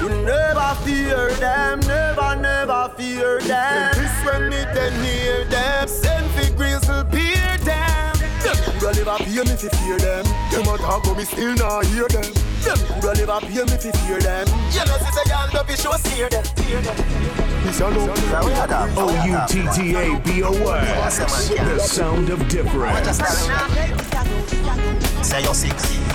[0.00, 5.88] You never fear them, never, never fear them This when me then hear them.
[5.88, 8.16] Send for grizzle beer them.
[8.44, 11.86] Them coulda never pay me fi fear them Them a talk but me still not
[11.86, 15.66] hear them Them coulda never pay me fi fear them You know, sister, y'all don't
[15.66, 16.44] be sure steer them.
[17.64, 18.06] This a no
[18.96, 20.80] O-U-T-T-A-B-O-Y.
[21.08, 23.18] The sound of difference.
[25.22, 25.72] Say you're sick,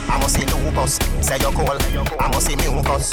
[0.10, 0.96] I must see lupus.
[1.22, 1.82] Say you're cold,
[2.20, 3.12] I must see mucus.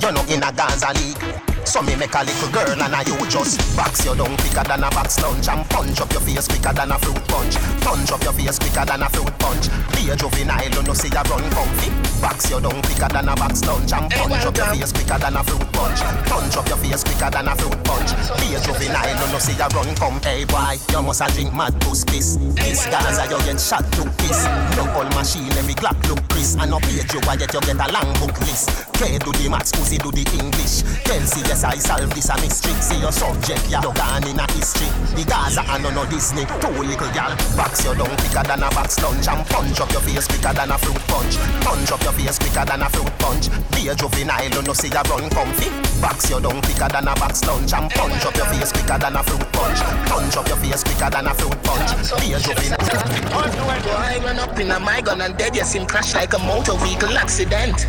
[0.00, 1.55] You're not in a Gaza league.
[1.66, 4.86] So me make a little girl and I you just box your down quicker than
[4.86, 7.58] a box lunch and punch up your face quicker than a fruit punch.
[7.82, 9.66] Punch up your face quicker than a fruit punch.
[9.92, 11.90] Be a juvenile, you know see ya run comfy.
[12.22, 15.34] Box your down quicker than a box lunch and punch up your face quicker than
[15.34, 16.00] a fruit punch.
[16.30, 18.10] Punch up your face quicker than a fruit punch.
[18.38, 20.22] Be a juvenile, you know see ya run come.
[20.22, 22.38] Hey boy, you must a drink mad puss piss.
[22.54, 24.46] This Gaza you get shot to piss.
[24.78, 26.54] No old machine, every glock look Chris.
[26.54, 28.85] And no page you why get you get a long book list.
[28.96, 30.80] Play do the maths, pussy do the English.
[31.04, 32.72] Kelsey, yes I solve this a mystery.
[32.80, 34.88] See your subject, ya you gone in a history.
[35.12, 36.48] The Gaza and no no Disney.
[36.64, 40.00] Two little gal, box you down quicker than a box lunch and punch up your
[40.00, 41.36] face quicker than a fruit punch.
[41.60, 43.52] Punch up your face quicker than a fruit punch.
[43.76, 45.68] Be a juvenile, you know see ya run comfy.
[46.00, 49.12] Box you down quicker than a box lunch and punch up your face quicker than
[49.12, 49.80] a fruit punch.
[50.08, 52.20] Punch up your face quicker than a fruit punch.
[52.20, 52.78] Be a juvenile.
[53.82, 56.74] Boy, run up in a my gun and dead, yes, him crash like a motor
[56.74, 57.86] vehicle accident.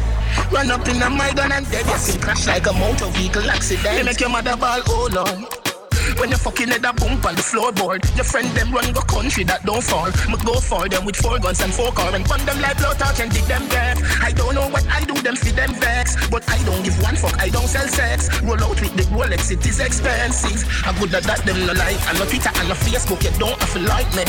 [0.51, 3.49] Run up in a my gun and dead, yes, him crash like a motor vehicle
[3.49, 3.97] accident.
[3.97, 5.66] You make your mother ball, oh Lord.
[6.15, 9.43] When you fucking head a bump on the floorboard Your friend them run go country
[9.43, 10.07] that don't fall.
[10.31, 12.93] Me go for them with four guns and four car And run them like blow
[12.93, 16.15] talk and dig them dead I don't know what I do them see them vex.
[16.29, 18.29] But I don't give one fuck, I don't sell sex.
[18.41, 20.63] Roll out with the Rolex, it is expensive.
[20.85, 23.59] I good at that them no like And no Twitter and no Facebook, you don't
[23.59, 24.23] have to like me.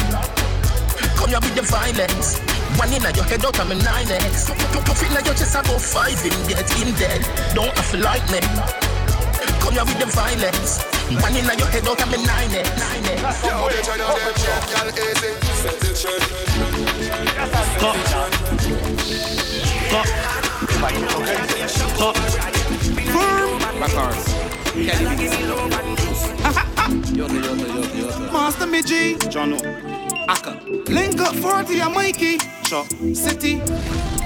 [1.16, 2.39] Come here with the violence.
[2.79, 5.79] One in your head out of my nine X Puff in your chest, I go
[5.79, 7.22] five in, get in dead.
[7.55, 8.97] Don't have to like me
[9.61, 10.82] Come here with the violence
[11.22, 12.49] One in your head out of my nine.
[23.09, 23.59] Firm.
[28.32, 29.30] Master Midgy.
[29.30, 29.55] John
[30.28, 30.61] Aka.
[30.92, 32.38] Link up 40 and Mikey.
[32.64, 32.86] Chop.
[33.14, 33.61] City.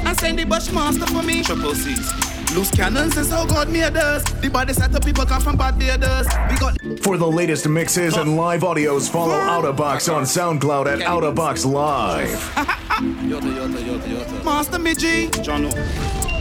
[0.05, 1.43] And send the Bushmaster for me.
[1.43, 2.32] Triple C's.
[2.55, 4.23] Loose cannons is how God made us.
[4.25, 6.27] The body set up people come from bad days.
[6.51, 11.03] We got For the latest mixes and live audios, follow Outta Box on SoundCloud at
[11.03, 12.29] Outta Box Live.
[14.45, 15.43] Master Midgy.
[15.43, 15.65] John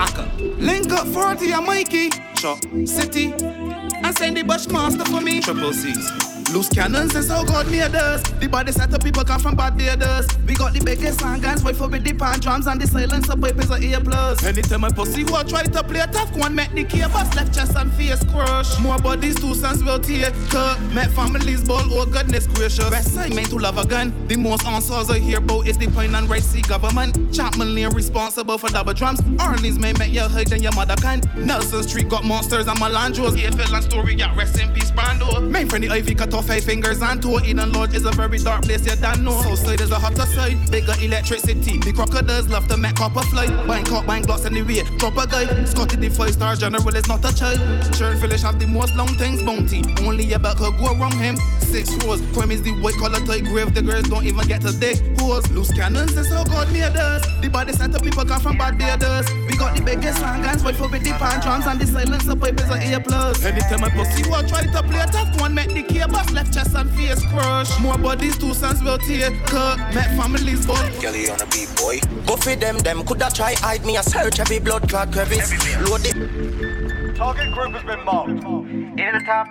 [0.01, 0.29] Aka.
[0.57, 2.09] Link up 40 and Mikey.
[2.35, 2.59] Chop.
[2.85, 3.33] City.
[3.33, 5.39] And send the Bushmaster for me.
[5.39, 6.30] Triple C's.
[6.53, 8.21] Loose cannons is how God made us.
[8.41, 10.27] The body set up people come from bad days.
[10.45, 13.29] We got the biggest song guns, wait for with the pan drums and the silence
[13.29, 14.43] of weapons are ear plus.
[14.43, 16.83] Anytime I pussy who I try to play a tough, one make the
[17.13, 18.77] bust left chest and face crush.
[18.81, 20.77] More bodies, two sons will tear cut.
[20.93, 22.89] Met families ball, oh goodness gracious.
[22.89, 24.11] Best side made to love a gun.
[24.27, 27.33] The most answers I hear about is the point and right see government.
[27.33, 29.21] Chapman Lane responsible for double drums.
[29.39, 31.21] Orleans may make your hide and your mother can.
[31.37, 33.37] Nelson Street got monsters and Melandros.
[33.37, 35.49] AFL and story got rest in peace, Brando.
[35.49, 37.39] Main friendly Ivy cut off five fingers and toe.
[37.41, 39.41] Eden Lodge is a very dark place, you don't know.
[39.41, 40.57] Southside is a hotter side.
[40.71, 41.77] Bigger electricity.
[41.79, 43.47] The crocodiles love to make copper fly.
[43.67, 44.83] Buying cop, buying blocks anyway.
[44.97, 45.63] Drop a guy.
[45.65, 47.59] Scotty the five star general is not a child.
[47.95, 49.83] Churn village have the most long things bounty.
[50.05, 51.37] Only about could go wrong him.
[51.59, 52.21] Six rows.
[52.33, 53.73] Crime is the white collar type grave.
[53.73, 54.97] The girls don't even get to dig.
[55.19, 56.15] Who's loose cannons?
[56.15, 57.25] That's how God made us.
[57.41, 59.25] The body up people come from bad days.
[59.47, 60.63] We got the biggest song guns.
[60.63, 63.43] Wait for with the pan drums and the silence of pipes are ear plus.
[63.43, 65.99] Anytime I pussy who try to play tough one, make the key
[66.33, 67.79] left chest and face crush.
[67.79, 69.31] More bodies, two sons will tear.
[69.45, 70.91] Cut, met families born.
[71.01, 71.99] Girlie on a beat boy.
[72.25, 73.97] Go for them, them coulda try hide me.
[73.97, 75.51] I search every blood clot crevice.
[75.89, 77.15] Load it.
[77.15, 78.29] Target group has been marked.
[78.29, 79.47] In the top.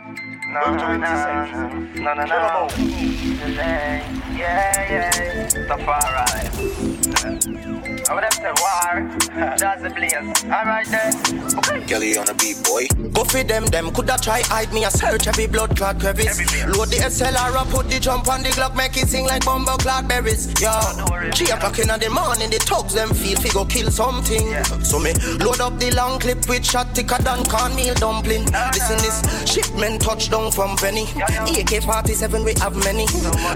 [0.52, 1.06] No, no, no,
[1.94, 2.34] no, no, no.
[2.34, 2.70] all.
[4.36, 5.46] Yeah, yeah.
[5.46, 6.50] Stuff alright.
[8.10, 9.56] I would have said war.
[9.56, 10.44] That's the blaze.
[10.50, 11.86] Alright then.
[11.86, 12.86] Girlie on a beat boy.
[13.30, 14.84] For them, them coulda try hide me.
[14.84, 16.40] I search every blood clot crevice.
[16.66, 19.76] Load the SLR, I put the jump on the Glock, make it sing like bumbo
[19.76, 20.48] clot berries.
[20.60, 20.72] Yo,
[21.34, 24.42] three o'clock in the morning, the thugs them feel fi go kill something.
[24.82, 28.46] So me load up the long clip with shot thicker than cornmeal dumpling.
[28.74, 31.02] Listen this shipment touchdown from Penny.
[31.02, 33.04] AK-47 we have many.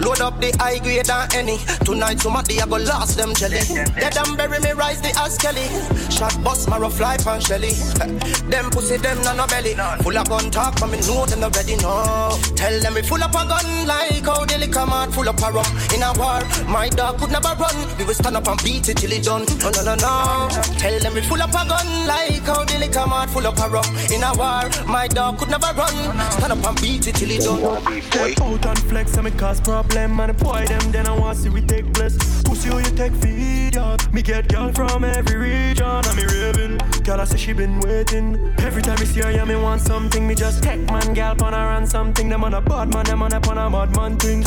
[0.05, 1.59] Load up the high grade and any.
[1.85, 3.63] Tonight somebody I go last them jelly.
[3.95, 5.65] Dead and bury me rise the ass Kelly.
[6.11, 7.71] Shot bust rough life and Shelly.
[8.51, 9.75] them pussy them no no belly.
[10.03, 12.37] Full of gun talk but me know them already know.
[12.57, 15.53] Tell them we full up a gun like how the liquor mart full up a
[15.53, 15.71] rum.
[15.95, 17.77] In a war, my dog could never run.
[17.99, 19.47] We will stand up and beat it till it done.
[19.63, 20.49] No no no no.
[20.83, 23.69] Tell them we full up a gun like how the liquor mart full up a
[23.71, 23.87] rum.
[24.11, 25.95] In a war, my dog could never run.
[26.35, 28.03] Stand up and beat it till it done.
[28.03, 30.21] Step out and flex and me cause problem.
[30.21, 33.77] And boy them then I want see we take place Pussy who you take feed
[33.77, 34.01] up.
[34.13, 35.87] Me get girl from every region.
[35.87, 36.79] And me raving.
[37.05, 38.55] Girl I say she been waiting.
[38.59, 40.27] Every time me see her yeah me want something.
[40.27, 42.29] Me just take man girl pon her and something.
[42.29, 44.43] Them on a bad man them on a pon a bad man thing.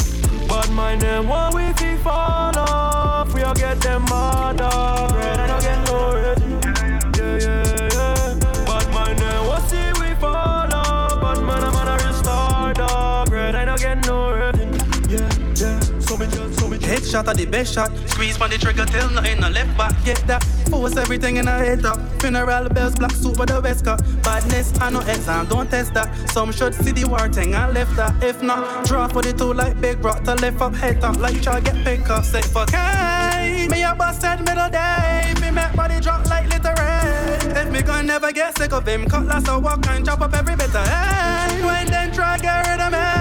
[0.47, 2.36] Bad mind them want we fi fall
[17.17, 17.91] shot of the best shot.
[18.09, 19.93] Squeeze on the trigger till nothing no left back.
[20.05, 21.99] Get that, force everything in a head up.
[22.21, 24.01] Funeral bells, black suit with the West cut.
[24.21, 26.07] Badness, I no exam, don't test that.
[26.29, 28.23] Some should see the war thing and left that.
[28.23, 31.41] If not, draw for the two like big rock to lift up head up like
[31.41, 32.23] try get pick up.
[32.23, 35.33] Say fuck hey, me a busted middle day.
[35.41, 37.57] Me make body drop like little rain.
[37.57, 40.55] If me gon' never get sick of him, cutlass or walk and chop up every
[40.55, 41.63] bit of hey.
[41.65, 43.16] When then try get rid of me,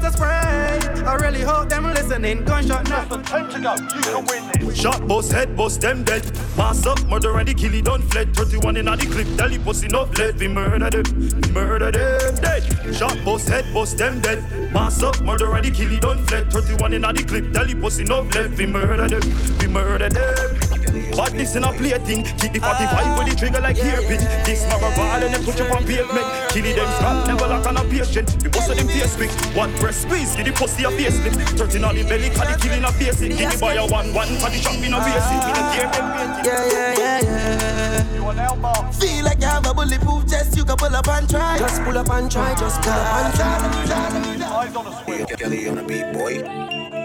[0.00, 1.04] let us spray.
[1.04, 2.44] I really hope them listening.
[2.44, 3.04] Gunshot now.
[3.04, 3.74] Ten to go.
[3.74, 4.78] You can win this.
[4.78, 6.24] Shot boss, head boss, them dead.
[6.56, 8.34] Mass up, murder and the killie done fled.
[8.34, 10.38] 31 in the clip, Deli pussy no fled.
[10.38, 12.94] We murder them, we murder them dead.
[12.94, 14.42] Shot boss, head boss, them dead.
[14.72, 16.52] Mass up, murder and the killie done fled.
[16.52, 18.56] 31 in the clip, Deli pussy no fled.
[18.56, 20.69] We murder them, we murder them.
[21.16, 22.24] But this in a play thing.
[22.38, 24.20] Keep the 45 with the trigger like hairpin.
[24.44, 26.26] This marble ball and then push up on pavement.
[26.50, 28.30] Killie them scrap, never lock on a patient.
[28.42, 29.30] We bust them face quick.
[29.56, 31.36] One breast squeeze, give the pussy a face lift.
[31.58, 33.36] 13 on the belly, cause the killing a basic.
[33.36, 35.40] Give the boy a one, one for the shot in a basic.
[35.46, 36.06] We don't care them
[36.44, 38.14] Yeah, yeah, yeah, yeah.
[38.14, 38.90] You are now.
[38.92, 41.58] Feel like you have a bulletproof chest, you can pull up and try.
[41.58, 44.50] Just pull up and try, just pull up and try.
[44.60, 45.26] Eyes on the swing.
[45.26, 46.42] Kelly on a beat, boy.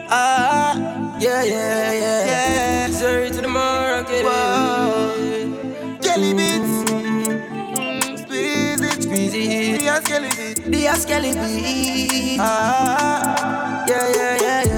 [0.10, 2.26] Ah, yeah, yeah, yeah.
[2.26, 2.75] Yeah.
[10.94, 12.38] Skelly beat.
[12.40, 14.75] Ah, Yeah, yeah, yeah, yeah.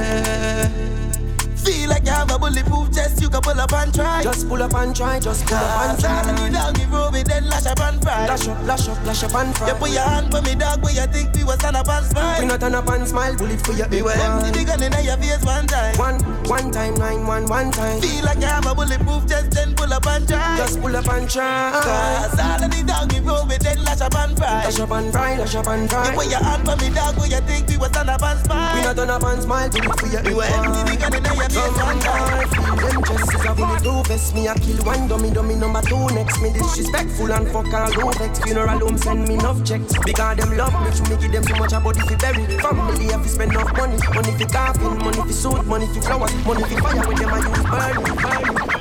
[2.48, 4.24] Bulletproof chest, you can pull up and try.
[4.24, 6.48] Just pull up and try, just pull up and Cause all of try.
[6.48, 8.28] the dog, you roll it, then lash up and fry.
[8.28, 9.68] Lash up, lash up, lash up and fry.
[9.68, 12.06] You put your hand for me, dog, where you think we was stand up and
[12.06, 12.40] smile.
[12.40, 14.94] We not turn up and smile, bullet for your We were empty the gun in
[15.04, 15.98] your face one time.
[15.98, 18.02] One, one time, nine, one, one time.
[18.02, 20.58] Feel like you have a bulletproof chest, then pull up and try.
[20.58, 21.72] Just pull up and try.
[21.84, 24.64] Cause all of the dog, roll it, then lash up and fry.
[24.64, 26.12] Lash up and fry, lash up and fry.
[26.12, 28.40] You put your hand for me, dog, where you think we was stand up and
[28.46, 28.76] smile.
[28.76, 31.24] We not turn up and smile, bullet for your We were empty the gun in
[31.26, 32.37] your face one time.
[32.38, 34.36] Them just is a bulletproof vest.
[34.36, 36.42] Me a kill one dummy, dummy number two next.
[36.42, 38.40] Me disrespectful and fuck all low vex.
[38.40, 39.94] Funeral home send me enough checks.
[40.06, 42.46] Because them love me, me give them too much about if you bury.
[42.60, 46.34] Family if you spend enough money, money for coffin, money for suit, money for flowers,
[46.46, 47.08] money for fire.
[47.08, 48.78] When them a use burn, burn.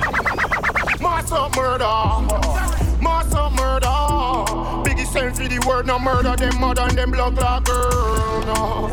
[1.01, 1.85] Mass up murder.
[3.01, 3.87] Mass up murder.
[4.87, 6.35] Biggie sense for the word no murder.
[6.35, 8.41] Them mother and them blood clot girl.
[8.45, 8.89] No.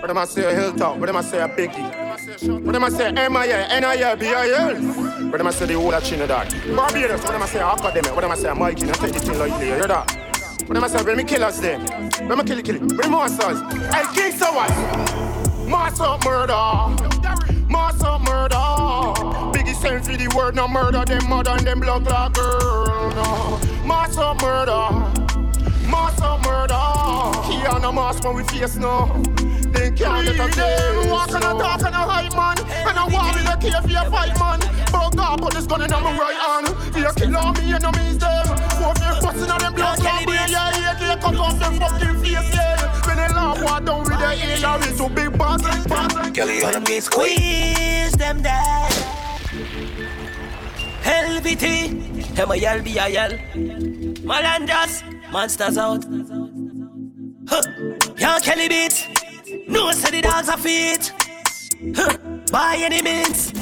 [0.00, 0.96] What them I say a hilltop?
[0.98, 2.07] What them I say a biggie?
[2.40, 3.66] What them I say M.I.A.
[3.68, 4.16] N.I.A.
[4.16, 4.74] B.I.L.
[5.28, 6.48] What them I say the whole of Trinidad?
[6.74, 7.22] Barbados.
[7.24, 8.14] What them I say academic?
[8.14, 8.88] What them I say Mikey?
[8.88, 10.62] I take the thing like you hear that?
[10.66, 11.80] What them I say when me kill us them?
[12.28, 12.78] When me kill kill?
[12.78, 13.60] When monsters?
[13.92, 14.70] Hey King so what?
[15.68, 16.54] Mass up murder.
[17.68, 18.54] Mass up murder.
[19.58, 21.04] Biggie sense for the word no murder.
[21.04, 23.10] Them mother and them blood clot girl.
[23.16, 23.60] No.
[23.84, 24.90] Mass up murder.
[25.90, 27.52] Mass up murder.
[27.52, 29.24] Here no mass when we face no.
[29.98, 31.10] They can't get a day.
[31.10, 32.58] Walk and a talk and a hype man.
[32.86, 34.60] And a war in a cave for a fight man.
[34.92, 36.68] But God put this gun in my right hand.
[36.94, 38.46] You kill all me enemies them.
[38.78, 40.48] Four fear busting on them blood clot brain.
[40.48, 42.54] Yeah, yeah, they cut off them fucking face.
[42.54, 43.06] Yeah.
[43.06, 44.56] When they laugh, walk down with their ear.
[44.86, 45.62] It's too big boss.
[46.30, 48.92] Kelly on a beat, Squeeze them dead.
[51.02, 53.30] LVT, M-I-L, B-I-L.
[54.22, 56.04] Malandras, monsters out.
[57.48, 57.62] Huh.
[58.16, 59.17] Young Kelly beats.
[59.68, 61.12] No say the dogs are fit.
[61.94, 62.16] Huh.
[62.50, 63.52] By any means.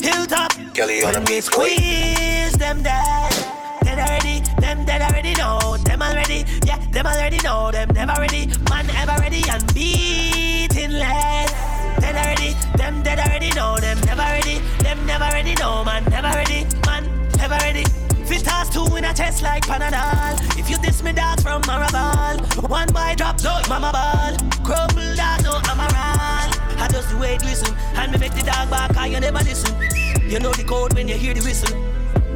[0.00, 0.52] Hilltop.
[0.74, 3.32] Kelly a beat, Squeeze them dead.
[3.82, 5.76] Dead already, them dead already know.
[5.84, 7.70] Them already, yeah, them already know.
[7.72, 11.48] Them never ready, man ever ready and beating lead.
[12.00, 13.76] Dead already, them dead already know.
[13.80, 15.82] Them never ready, them never ready know.
[15.84, 17.04] Man never ready, man
[17.40, 17.84] ever ready.
[18.26, 20.58] Fit toss two in a chest like Panadol.
[20.58, 24.36] If you diss me dog from Marabal, one boy drop, so mama ball.
[24.64, 25.35] Crumble dog,
[26.96, 27.02] no Amaral.
[27.02, 29.74] I just do it listen, and me make the dog back, I you never listen.
[30.28, 31.76] You know the code when you hear the whistle.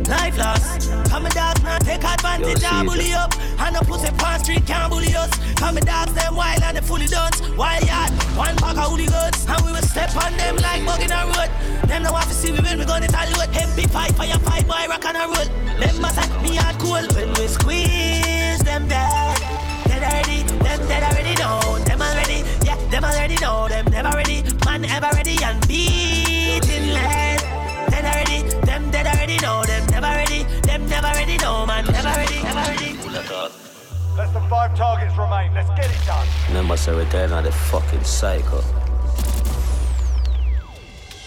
[0.09, 0.91] Life lost.
[1.09, 3.33] Come and dogs not take advantage and bully up.
[3.61, 5.31] And the pussy pan street can't bully us.
[5.55, 7.31] Come and dogs them wild and they fully done.
[7.57, 9.47] Wild yard, one pack of holy hooligans.
[9.47, 11.51] And we will step on them like bug in a road.
[11.87, 14.39] Them no want to see we when we gonna tell you what MP fight fire
[14.41, 15.49] fight boy rock and a roll.
[15.79, 19.39] Them must me hard cool when we squeeze them dead.
[19.87, 21.30] Dead already, them dead already
[34.51, 35.55] five targets remain.
[35.55, 36.27] Let's get it done.
[36.49, 38.65] Remember, say return of the fucking cycle.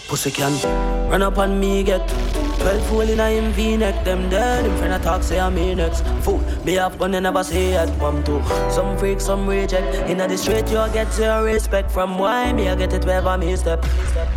[0.09, 0.51] Pussy can
[1.09, 2.01] run up on me, get
[2.63, 4.63] Twelve fool in a him V-neck, them dead.
[4.79, 6.05] Front of talk say I'm in next.
[6.21, 7.89] Fool, be off gun and never say it.
[7.99, 8.41] One two,
[8.71, 10.09] some freak, some reject.
[10.09, 13.53] In the street you get zero respect from why me I get it wherever me
[13.57, 13.85] step.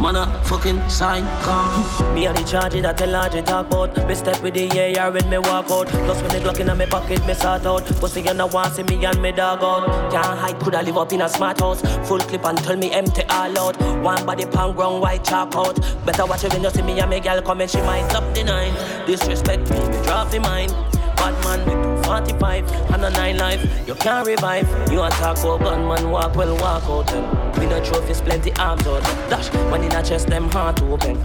[0.01, 2.15] Man a fucking sign come.
[2.17, 3.97] Me and the charge that tell large talk about.
[4.09, 5.87] Me step with the AR when me walk out.
[5.87, 7.87] Plus when the Glock in my pocket me sort out.
[8.01, 10.11] Pussy you know want see me and me dog out.
[10.11, 11.81] Can't hide, coulda live up in a smart house.
[12.09, 13.81] Full clip and tell me empty all out.
[14.03, 15.77] One body pound ground white chalk out.
[16.05, 18.35] Better watch it when you see me and me girl come and she might up
[18.35, 18.75] the nine.
[19.07, 20.71] Disrespect me, me drop the mine.
[21.17, 23.63] Bad man with 245 and a nine life.
[23.87, 24.67] You can't revive.
[24.91, 27.59] You attack about gunman, walk well, walk out.
[27.59, 29.03] We no trophies, plenty arms out.
[29.31, 31.17] Dash, when in a chest, them heart open.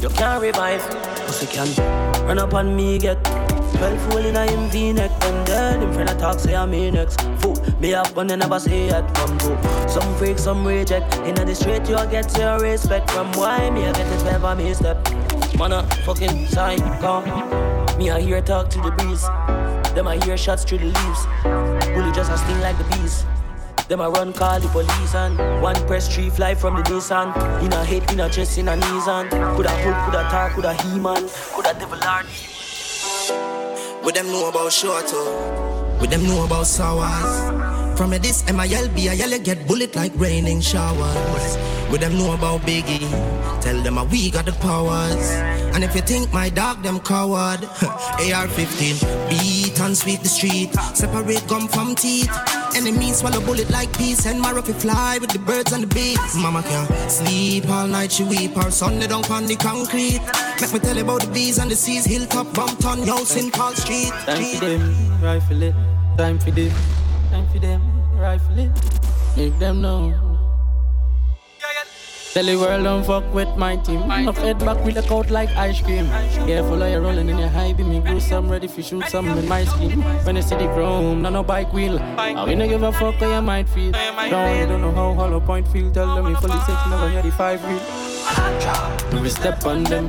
[0.00, 0.82] You can't revive.
[1.26, 1.68] Pussy can
[2.26, 3.22] run up on me, get
[3.76, 5.82] 12 fool in a him V-neck And dead.
[5.82, 8.88] In front of talk say I'm in next Fool, me have gun and never say
[8.88, 11.14] it from to some freak, some reject.
[11.18, 13.10] In the street you get your respect.
[13.10, 14.98] From why me I get it wherever me step.
[15.58, 16.46] Man a fucking
[17.00, 17.24] come.
[17.98, 19.22] Me I hear talk to the breeze.
[19.94, 21.26] Them I hear shots through the leaves.
[21.94, 23.24] Bully just a sting like the bees.
[23.88, 27.62] Them I run call the police and one press tree fly from the Nissan.
[27.62, 30.74] In a head, in a chest, in a knees and coulda Hulk, coulda Thor, coulda
[30.82, 32.55] He-Man, coulda Devil Lord.
[34.06, 35.18] What them know about Shorto?
[35.18, 35.96] Oh.
[35.98, 37.98] What them know about Sowers?
[37.98, 41.56] From a this MILB, I yell get bullet like raining showers.
[41.90, 43.02] What them know about Biggie?
[43.60, 45.55] Tell them we got the powers.
[45.76, 47.62] And if you think my dog them coward,
[48.32, 52.32] AR-15, beat and sweep the street, separate gum from teeth.
[52.74, 56.34] Enemies swallow bullet like peace, and my roughy fly with the birds and the bees.
[56.34, 58.54] Mama can't sleep all night, she weep.
[58.54, 60.22] Her son they don't on the concrete.
[60.62, 63.74] Make me tell you about the bees and the seas, hilltop, Bumpton, house in Paul
[63.74, 64.12] Street.
[64.24, 65.74] Time for them, rifle it.
[66.16, 66.72] Time for them,
[67.30, 67.82] time for them,
[68.18, 68.72] rifle it.
[69.36, 70.25] Make them know.
[72.36, 74.06] Tell the world don't fuck with my team.
[74.06, 76.06] My head back with a coat like ice cream.
[76.44, 77.88] Careful how you rolling in your high beam.
[77.88, 80.02] Me glue some ready for shoot some in my skin.
[80.02, 81.98] When you see the chrome, no no bike wheel.
[81.98, 83.92] I we no give a fuck how you might feel.
[83.92, 85.90] Don't you don't know how hollow point feel.
[85.90, 89.22] Tell them you fully six, never hear the five real.
[89.22, 90.06] We step on them.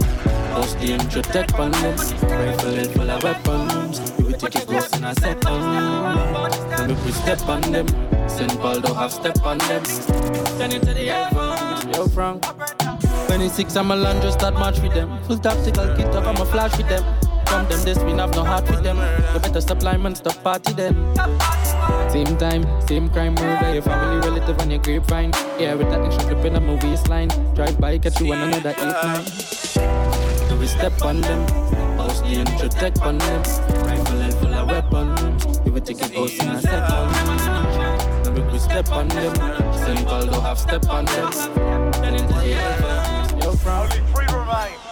[0.51, 1.95] Post the intro tech on them.
[1.95, 4.16] Rifle it full of weapons.
[4.39, 5.45] Take it close in a second.
[7.05, 7.87] We step on them.
[8.29, 8.59] St.
[8.59, 9.83] Paul don't have step on them.
[9.85, 11.97] Send it to the headphones.
[11.97, 12.45] Yo, Frank.
[13.27, 15.21] 26, I'm a land just that match with them.
[15.23, 17.03] Full tactical kit up, I'm a flash with them.
[17.47, 18.97] From them, this spin have no heart with them.
[19.33, 20.93] You better stop lying and stop party then.
[22.09, 25.31] Same time, same crime, murder your family relative on your grapevine.
[25.59, 27.29] Yeah, with that extra clip in on my waistline.
[27.55, 30.49] Drive by, catch you on another 8 9.
[30.49, 31.45] Do we step on them?
[32.59, 33.43] Intro tech on them.
[33.85, 35.59] Rifle and full of weapons.
[35.59, 38.33] We take it goes in a second.
[38.35, 39.35] Then we step on them.
[40.05, 41.31] Paul don't have step on them.
[42.01, 43.89] Then into the from.
[44.15, 44.86] Remain.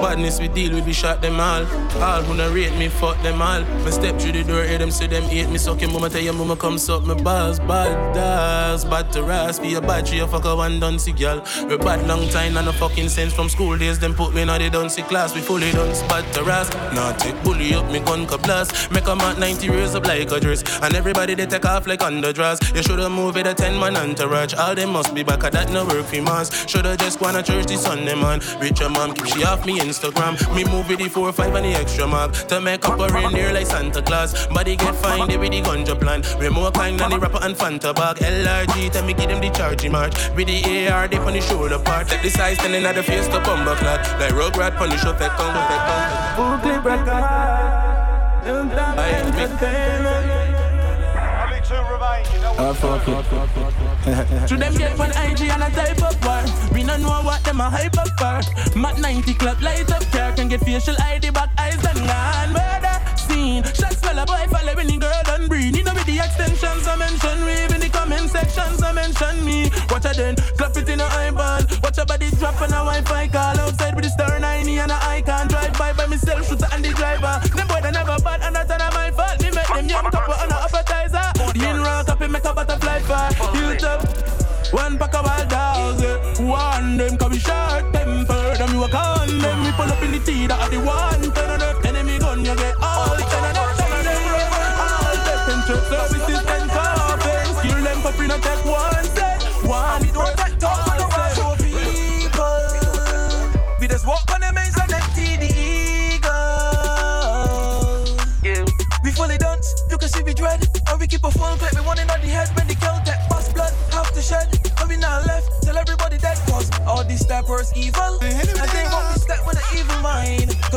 [0.00, 1.64] Badness we deal with, we shot them all.
[2.02, 3.62] All who not rate me, fuck them all.
[3.84, 5.58] Me step through the door, hear them say them hate me.
[5.58, 7.58] Suck your mama, tell your mama come suck my balls.
[7.60, 9.58] Bad dogs, bad to ras.
[9.58, 11.42] Be a bad tree, a fuck a one duncy girl.
[11.68, 13.98] We bad long time and no fucking sense from school days.
[13.98, 16.68] Them put me in the duncy class, we fully done bad to ras.
[16.92, 18.90] Now take bully up, me gun ka blast.
[18.90, 20.62] Make a mat 90 raise up like a dress.
[20.82, 22.58] And everybody they take off like under dress.
[22.74, 24.54] You shoulda move with a 10 man entourage.
[24.54, 26.68] All them must be back, at that no work for mass.
[26.68, 28.40] Shoulda just gone to church this Sunday, man.
[28.60, 30.34] Rich mom, keep she off me Instagram.
[30.54, 32.32] Me move with the 4 5 and the extra mark.
[32.48, 34.46] To make up a reindeer like Santa Claus.
[34.48, 36.22] Body get fine, they with the ganja plan.
[36.40, 38.16] We more kind than the rapper and Fanta bag.
[38.16, 40.14] LRG, tell me give them the charging march.
[40.34, 42.08] With the AR, they on the shoulder part.
[42.08, 44.00] Take the size, standing at the face to bumper clock.
[44.20, 46.16] Like Rugrat, punish your fake come, fake come.
[46.36, 46.84] Full clip
[50.06, 50.35] Only
[51.66, 52.24] two remain.
[52.32, 54.48] You know Uh, fuck it.
[54.48, 56.42] To them get one IG and a type of war.
[56.72, 58.78] We don't know what them a hype up for.
[58.78, 62.96] Mat 90 club light up car can get facial ID back eyes and gone murder
[63.16, 63.62] scene.
[63.74, 65.76] Shots fell a boy following the girl done breed.
[65.76, 69.70] You know with the extensions I mention me, in the comment sections I mention me.
[69.90, 71.62] Watch her then clap it in a eyeball.
[71.82, 74.98] Watch her body drop on a Wi-Fi call outside with the star 90 and a
[75.10, 77.40] icon drive by by myself shooter and the driver.
[77.56, 79.42] Them boy they never bad and that's not my fault.
[79.42, 81.35] Me make them young couple on a appetizer.
[84.76, 86.42] One pack of wild dogs, yeah.
[86.44, 87.95] One them can be short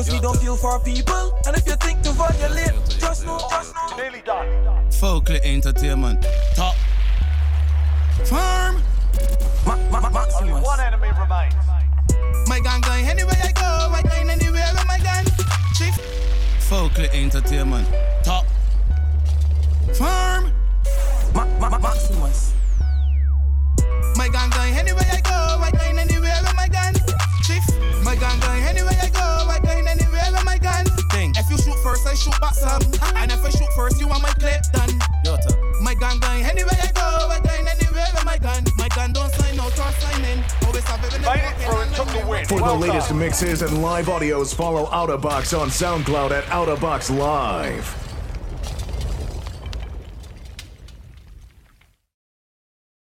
[0.09, 1.39] Cause we don't feel for people.
[1.45, 3.97] And if you think to violate, just know, just know.
[3.97, 4.89] Nearly done.
[4.91, 6.25] Folklore Entertainment.
[6.55, 6.73] Top.
[8.25, 8.81] Firm.
[9.67, 11.53] Ma- ma- ma- Only one enemy remains.
[12.47, 13.61] My gun going anywhere I go.
[13.61, 15.25] I going anywhere with my gun.
[15.75, 15.93] Chief.
[16.67, 17.87] Folklore Entertainment.
[18.23, 18.45] Top.
[19.93, 20.51] Firm.
[21.35, 22.48] Ma- ma- ma- Maximus.
[32.19, 33.15] Shoot first, I shoot back some.
[33.15, 34.89] And if I shoot first, you want my clip done.
[35.23, 35.81] Yota.
[35.81, 37.29] My gun going anywhere I go.
[37.29, 38.63] I going anywhere with my gun.
[38.77, 40.43] My gun don't sign out or sign in.
[40.65, 42.45] Always have it in the Made it through and took the win.
[42.45, 43.19] For well the latest done.
[43.19, 48.08] mixes and live audios, follow Outta Box on SoundCloud at Outta Box Live.